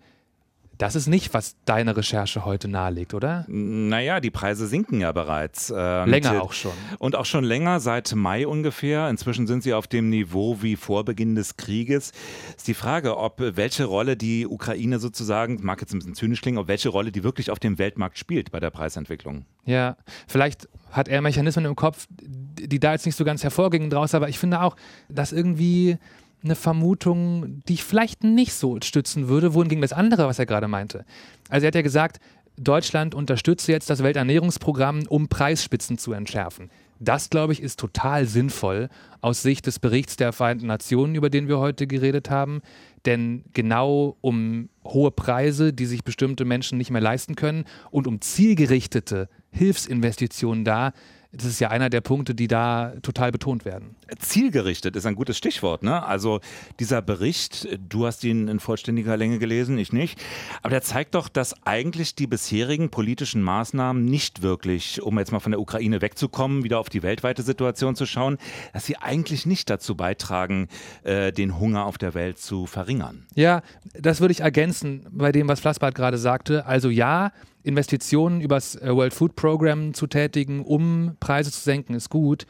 Das 0.77 0.95
ist 0.95 1.07
nicht, 1.07 1.33
was 1.33 1.55
deine 1.65 1.95
Recherche 1.95 2.43
heute 2.43 2.67
nahelegt, 2.67 3.13
oder? 3.13 3.45
Naja, 3.47 4.19
die 4.19 4.31
Preise 4.31 4.65
sinken 4.65 4.99
ja 4.99 5.11
bereits. 5.11 5.69
Äh, 5.69 6.05
länger 6.05 6.41
auch 6.41 6.53
schon. 6.53 6.71
Und 6.97 7.15
auch 7.15 7.25
schon 7.25 7.43
länger, 7.43 7.79
seit 7.79 8.15
Mai 8.15 8.47
ungefähr. 8.47 9.07
Inzwischen 9.09 9.45
sind 9.45 9.61
sie 9.61 9.73
auf 9.73 9.87
dem 9.87 10.09
Niveau 10.09 10.61
wie 10.61 10.75
vor 10.75 11.05
Beginn 11.05 11.35
des 11.35 11.55
Krieges. 11.55 12.13
Ist 12.57 12.67
die 12.67 12.73
Frage, 12.73 13.17
ob 13.17 13.35
welche 13.39 13.85
Rolle 13.85 14.17
die 14.17 14.47
Ukraine 14.47 14.97
sozusagen, 14.97 15.59
mag 15.61 15.81
jetzt 15.81 15.93
ein 15.93 15.99
bisschen 15.99 16.15
zynisch 16.15 16.41
klingen, 16.41 16.57
ob 16.57 16.67
welche 16.67 16.89
Rolle 16.89 17.11
die 17.11 17.23
wirklich 17.23 17.51
auf 17.51 17.59
dem 17.59 17.77
Weltmarkt 17.77 18.17
spielt 18.17 18.51
bei 18.51 18.59
der 18.59 18.71
Preisentwicklung. 18.71 19.45
Ja, 19.65 19.97
vielleicht 20.27 20.67
hat 20.89 21.07
er 21.07 21.21
Mechanismen 21.21 21.65
im 21.65 21.75
Kopf, 21.75 22.07
die 22.09 22.79
da 22.79 22.93
jetzt 22.93 23.05
nicht 23.05 23.15
so 23.15 23.23
ganz 23.23 23.43
hervorgingen 23.43 23.89
draus, 23.89 24.15
aber 24.15 24.29
ich 24.29 24.39
finde 24.39 24.61
auch, 24.61 24.75
dass 25.09 25.31
irgendwie 25.31 25.97
eine 26.43 26.55
Vermutung, 26.55 27.61
die 27.67 27.73
ich 27.73 27.83
vielleicht 27.83 28.23
nicht 28.23 28.53
so 28.53 28.77
stützen 28.81 29.27
würde, 29.27 29.53
wohingegen 29.53 29.81
das 29.81 29.93
andere, 29.93 30.27
was 30.27 30.39
er 30.39 30.45
gerade 30.45 30.67
meinte. 30.67 31.05
Also 31.49 31.65
er 31.65 31.67
hat 31.67 31.75
ja 31.75 31.81
gesagt, 31.81 32.19
Deutschland 32.57 33.15
unterstütze 33.15 33.71
jetzt 33.71 33.89
das 33.89 34.03
Welternährungsprogramm, 34.03 35.03
um 35.07 35.27
Preisspitzen 35.27 35.97
zu 35.97 36.13
entschärfen. 36.13 36.69
Das, 36.99 37.31
glaube 37.31 37.53
ich, 37.53 37.63
ist 37.63 37.79
total 37.79 38.27
sinnvoll 38.27 38.89
aus 39.21 39.41
Sicht 39.41 39.65
des 39.65 39.79
Berichts 39.79 40.17
der 40.17 40.33
Vereinten 40.33 40.67
Nationen, 40.67 41.15
über 41.15 41.31
den 41.31 41.47
wir 41.47 41.57
heute 41.57 41.87
geredet 41.87 42.29
haben. 42.29 42.61
Denn 43.05 43.43
genau 43.53 44.17
um 44.21 44.69
hohe 44.85 45.09
Preise, 45.09 45.73
die 45.73 45.87
sich 45.87 46.03
bestimmte 46.03 46.45
Menschen 46.45 46.77
nicht 46.77 46.91
mehr 46.91 47.01
leisten 47.01 47.35
können, 47.35 47.65
und 47.89 48.05
um 48.05 48.21
zielgerichtete 48.21 49.29
Hilfsinvestitionen 49.49 50.63
da, 50.63 50.93
Das 51.33 51.45
ist 51.45 51.61
ja 51.61 51.69
einer 51.69 51.89
der 51.89 52.01
Punkte, 52.01 52.35
die 52.35 52.47
da 52.47 52.93
total 53.01 53.31
betont 53.31 53.63
werden. 53.63 53.95
Zielgerichtet 54.19 54.97
ist 54.97 55.05
ein 55.05 55.15
gutes 55.15 55.37
Stichwort. 55.37 55.81
Ne? 55.81 56.03
Also 56.03 56.41
dieser 56.79 57.01
Bericht, 57.01 57.67
du 57.87 58.05
hast 58.05 58.25
ihn 58.25 58.49
in 58.49 58.59
vollständiger 58.59 59.15
Länge 59.15 59.39
gelesen, 59.39 59.77
ich 59.77 59.93
nicht. 59.93 60.21
Aber 60.61 60.71
der 60.71 60.81
zeigt 60.81 61.15
doch, 61.15 61.29
dass 61.29 61.55
eigentlich 61.65 62.15
die 62.15 62.27
bisherigen 62.27 62.89
politischen 62.89 63.41
Maßnahmen 63.41 64.03
nicht 64.03 64.41
wirklich, 64.41 65.01
um 65.01 65.17
jetzt 65.19 65.31
mal 65.31 65.39
von 65.39 65.53
der 65.53 65.61
Ukraine 65.61 66.01
wegzukommen, 66.01 66.65
wieder 66.65 66.79
auf 66.79 66.89
die 66.89 67.01
weltweite 67.01 67.43
Situation 67.43 67.95
zu 67.95 68.05
schauen, 68.05 68.37
dass 68.73 68.85
sie 68.85 68.97
eigentlich 68.97 69.45
nicht 69.45 69.69
dazu 69.69 69.95
beitragen, 69.95 70.67
äh, 71.03 71.31
den 71.31 71.57
Hunger 71.59 71.85
auf 71.85 71.97
der 71.97 72.13
Welt 72.13 72.39
zu 72.39 72.65
verringern. 72.65 73.25
Ja, 73.35 73.61
das 73.93 74.19
würde 74.19 74.33
ich 74.33 74.41
ergänzen 74.41 75.07
bei 75.09 75.31
dem, 75.31 75.47
was 75.47 75.61
Flassbart 75.61 75.95
gerade 75.95 76.17
sagte. 76.17 76.65
Also 76.65 76.89
ja, 76.89 77.31
Investitionen 77.63 78.41
übers 78.41 78.75
äh, 78.75 78.95
World 78.95 79.13
Food 79.13 79.35
Program 79.35 79.93
zu 79.93 80.07
tätigen, 80.07 80.63
um 80.63 81.15
Preise 81.19 81.51
zu 81.51 81.59
senken, 81.59 81.93
ist 81.93 82.09
gut. 82.09 82.45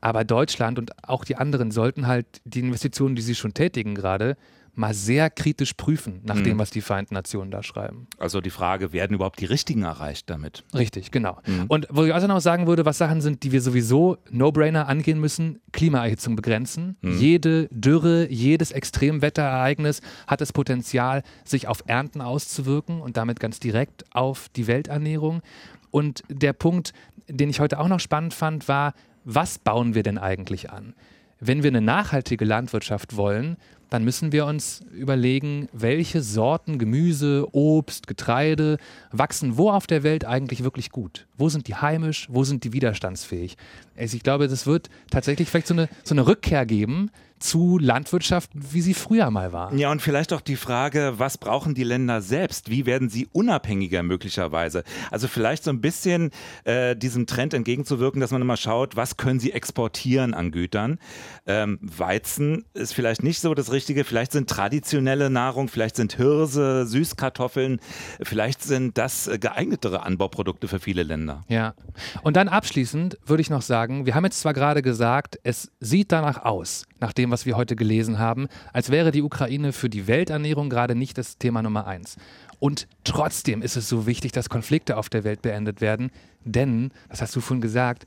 Aber 0.00 0.24
Deutschland 0.24 0.78
und 0.78 0.92
auch 1.08 1.24
die 1.24 1.36
anderen 1.36 1.70
sollten 1.70 2.06
halt 2.06 2.26
die 2.44 2.60
Investitionen, 2.60 3.16
die 3.16 3.22
sie 3.22 3.34
schon 3.34 3.54
tätigen 3.54 3.94
gerade, 3.94 4.36
mal 4.78 4.94
sehr 4.94 5.28
kritisch 5.28 5.74
prüfen, 5.74 6.20
nach 6.22 6.36
mhm. 6.36 6.44
dem, 6.44 6.58
was 6.58 6.70
die 6.70 6.80
Vereinten 6.80 7.14
Nationen 7.14 7.50
da 7.50 7.62
schreiben. 7.62 8.06
Also 8.16 8.40
die 8.40 8.50
Frage, 8.50 8.92
werden 8.92 9.14
überhaupt 9.14 9.40
die 9.40 9.44
Richtigen 9.44 9.82
erreicht 9.82 10.30
damit? 10.30 10.64
Richtig, 10.72 11.10
genau. 11.10 11.38
Mhm. 11.46 11.64
Und 11.66 11.88
wo 11.90 12.04
ich 12.04 12.14
also 12.14 12.28
noch 12.28 12.40
sagen 12.40 12.66
würde, 12.68 12.84
was 12.84 12.96
Sachen 12.96 13.20
sind, 13.20 13.42
die 13.42 13.50
wir 13.50 13.60
sowieso 13.60 14.18
No-Brainer 14.30 14.86
angehen 14.86 15.18
müssen, 15.18 15.60
Klimaerhitzung 15.72 16.36
begrenzen. 16.36 16.96
Mhm. 17.02 17.18
Jede 17.18 17.68
Dürre, 17.72 18.28
jedes 18.30 18.70
Extremwetterereignis 18.70 20.00
hat 20.28 20.40
das 20.40 20.52
Potenzial, 20.52 21.24
sich 21.44 21.66
auf 21.66 21.82
Ernten 21.86 22.20
auszuwirken 22.20 23.00
und 23.00 23.16
damit 23.16 23.40
ganz 23.40 23.58
direkt 23.58 24.04
auf 24.14 24.48
die 24.54 24.68
Welternährung. 24.68 25.42
Und 25.90 26.22
der 26.28 26.52
Punkt, 26.52 26.92
den 27.28 27.50
ich 27.50 27.58
heute 27.58 27.80
auch 27.80 27.88
noch 27.88 28.00
spannend 28.00 28.32
fand, 28.32 28.68
war, 28.68 28.94
was 29.24 29.58
bauen 29.58 29.94
wir 29.94 30.04
denn 30.04 30.18
eigentlich 30.18 30.70
an? 30.70 30.94
Wenn 31.40 31.62
wir 31.62 31.68
eine 31.68 31.80
nachhaltige 31.80 32.44
Landwirtschaft 32.44 33.16
wollen, 33.16 33.56
dann 33.90 34.04
müssen 34.04 34.32
wir 34.32 34.44
uns 34.44 34.84
überlegen, 34.92 35.68
welche 35.72 36.20
Sorten 36.20 36.78
Gemüse, 36.78 37.46
Obst, 37.52 38.06
Getreide 38.06 38.78
wachsen 39.12 39.56
wo 39.56 39.70
auf 39.70 39.86
der 39.86 40.02
Welt 40.02 40.24
eigentlich 40.24 40.62
wirklich 40.62 40.90
gut. 40.90 41.26
Wo 41.36 41.48
sind 41.48 41.68
die 41.68 41.74
heimisch, 41.74 42.26
wo 42.30 42.44
sind 42.44 42.64
die 42.64 42.72
widerstandsfähig? 42.72 43.56
Also 43.96 44.16
ich 44.16 44.22
glaube, 44.22 44.48
das 44.48 44.66
wird 44.66 44.90
tatsächlich 45.10 45.48
vielleicht 45.48 45.68
so 45.68 45.74
eine, 45.74 45.88
so 46.04 46.14
eine 46.14 46.26
Rückkehr 46.26 46.66
geben 46.66 47.10
zu 47.38 47.78
Landwirtschaft, 47.78 48.50
wie 48.54 48.80
sie 48.80 48.94
früher 48.94 49.30
mal 49.30 49.52
war. 49.52 49.72
Ja, 49.74 49.90
und 49.90 50.02
vielleicht 50.02 50.32
auch 50.32 50.40
die 50.40 50.56
Frage, 50.56 51.14
was 51.16 51.38
brauchen 51.38 51.74
die 51.74 51.84
Länder 51.84 52.20
selbst? 52.20 52.70
Wie 52.70 52.86
werden 52.86 53.08
sie 53.08 53.28
unabhängiger 53.32 54.02
möglicherweise? 54.02 54.84
Also 55.10 55.28
vielleicht 55.28 55.64
so 55.64 55.70
ein 55.70 55.80
bisschen 55.80 56.30
äh, 56.64 56.96
diesem 56.96 57.26
Trend 57.26 57.54
entgegenzuwirken, 57.54 58.20
dass 58.20 58.30
man 58.30 58.42
immer 58.42 58.56
schaut, 58.56 58.96
was 58.96 59.16
können 59.16 59.40
sie 59.40 59.52
exportieren 59.52 60.34
an 60.34 60.50
Gütern. 60.50 60.98
Ähm, 61.46 61.78
Weizen 61.82 62.64
ist 62.74 62.94
vielleicht 62.94 63.22
nicht 63.22 63.40
so 63.40 63.54
das 63.54 63.72
Richtige. 63.72 64.04
Vielleicht 64.04 64.32
sind 64.32 64.48
traditionelle 64.50 65.30
Nahrung, 65.30 65.68
vielleicht 65.68 65.96
sind 65.96 66.14
Hirse, 66.14 66.86
Süßkartoffeln, 66.86 67.80
vielleicht 68.22 68.62
sind 68.62 68.98
das 68.98 69.26
äh, 69.26 69.38
geeignetere 69.38 70.02
Anbauprodukte 70.02 70.68
für 70.68 70.80
viele 70.80 71.02
Länder. 71.02 71.44
Ja. 71.48 71.74
Und 72.22 72.36
dann 72.36 72.48
abschließend 72.48 73.18
würde 73.24 73.40
ich 73.40 73.50
noch 73.50 73.62
sagen, 73.62 74.06
wir 74.06 74.14
haben 74.14 74.24
jetzt 74.24 74.40
zwar 74.40 74.54
gerade 74.54 74.82
gesagt, 74.82 75.38
es 75.42 75.70
sieht 75.80 76.12
danach 76.12 76.44
aus, 76.44 76.86
nach 77.00 77.12
dem, 77.28 77.30
was 77.30 77.46
wir 77.46 77.56
heute 77.56 77.76
gelesen 77.76 78.18
haben, 78.18 78.48
als 78.72 78.90
wäre 78.90 79.10
die 79.10 79.22
Ukraine 79.22 79.72
für 79.72 79.90
die 79.90 80.06
Welternährung 80.06 80.70
gerade 80.70 80.94
nicht 80.94 81.18
das 81.18 81.38
Thema 81.38 81.62
Nummer 81.62 81.86
eins. 81.86 82.16
Und 82.58 82.88
trotzdem 83.04 83.62
ist 83.62 83.76
es 83.76 83.88
so 83.88 84.06
wichtig, 84.06 84.32
dass 84.32 84.48
Konflikte 84.48 84.96
auf 84.96 85.08
der 85.08 85.24
Welt 85.24 85.42
beendet 85.42 85.80
werden, 85.80 86.10
denn, 86.44 86.90
das 87.08 87.20
hast 87.20 87.36
du 87.36 87.40
vorhin 87.40 87.60
gesagt, 87.60 88.06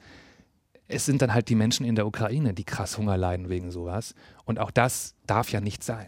es 0.88 1.06
sind 1.06 1.22
dann 1.22 1.34
halt 1.34 1.48
die 1.48 1.56
Menschen 1.56 1.86
in 1.86 1.96
der 1.96 2.06
Ukraine, 2.06 2.54
die 2.54 2.66
krass 2.66 2.98
Hunger 2.98 3.16
leiden 3.16 3.48
wegen 3.48 3.72
sowas. 3.72 4.14
Und 4.44 4.60
auch 4.60 4.72
das 4.72 5.16
darf 5.26 5.50
ja 5.52 5.62
nicht 5.62 5.84
sein. 5.84 6.08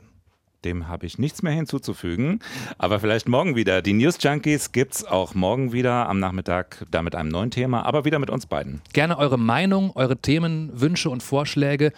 Dem 0.66 0.88
habe 0.90 1.06
ich 1.06 1.18
nichts 1.18 1.42
mehr 1.42 1.54
hinzuzufügen. 1.54 2.40
Aber 2.78 3.00
vielleicht 3.00 3.30
morgen 3.30 3.56
wieder. 3.56 3.82
Die 3.82 3.94
News 3.94 4.18
Junkies 4.20 4.74
gibt 4.74 4.96
es 4.96 5.06
auch 5.06 5.36
morgen 5.36 5.72
wieder 5.72 6.10
am 6.10 6.20
Nachmittag, 6.20 6.86
da 6.92 7.02
mit 7.02 7.16
einem 7.16 7.30
neuen 7.30 7.52
Thema, 7.52 7.86
aber 7.86 8.04
wieder 8.04 8.20
mit 8.20 8.30
uns 8.30 8.46
beiden. 8.46 8.82
Gerne 8.92 9.18
eure 9.18 9.38
Meinung, 9.38 9.92
eure 9.96 10.18
Themen, 10.18 10.70
Wünsche 10.74 11.10
und 11.10 11.24
Vorschläge 11.24 11.94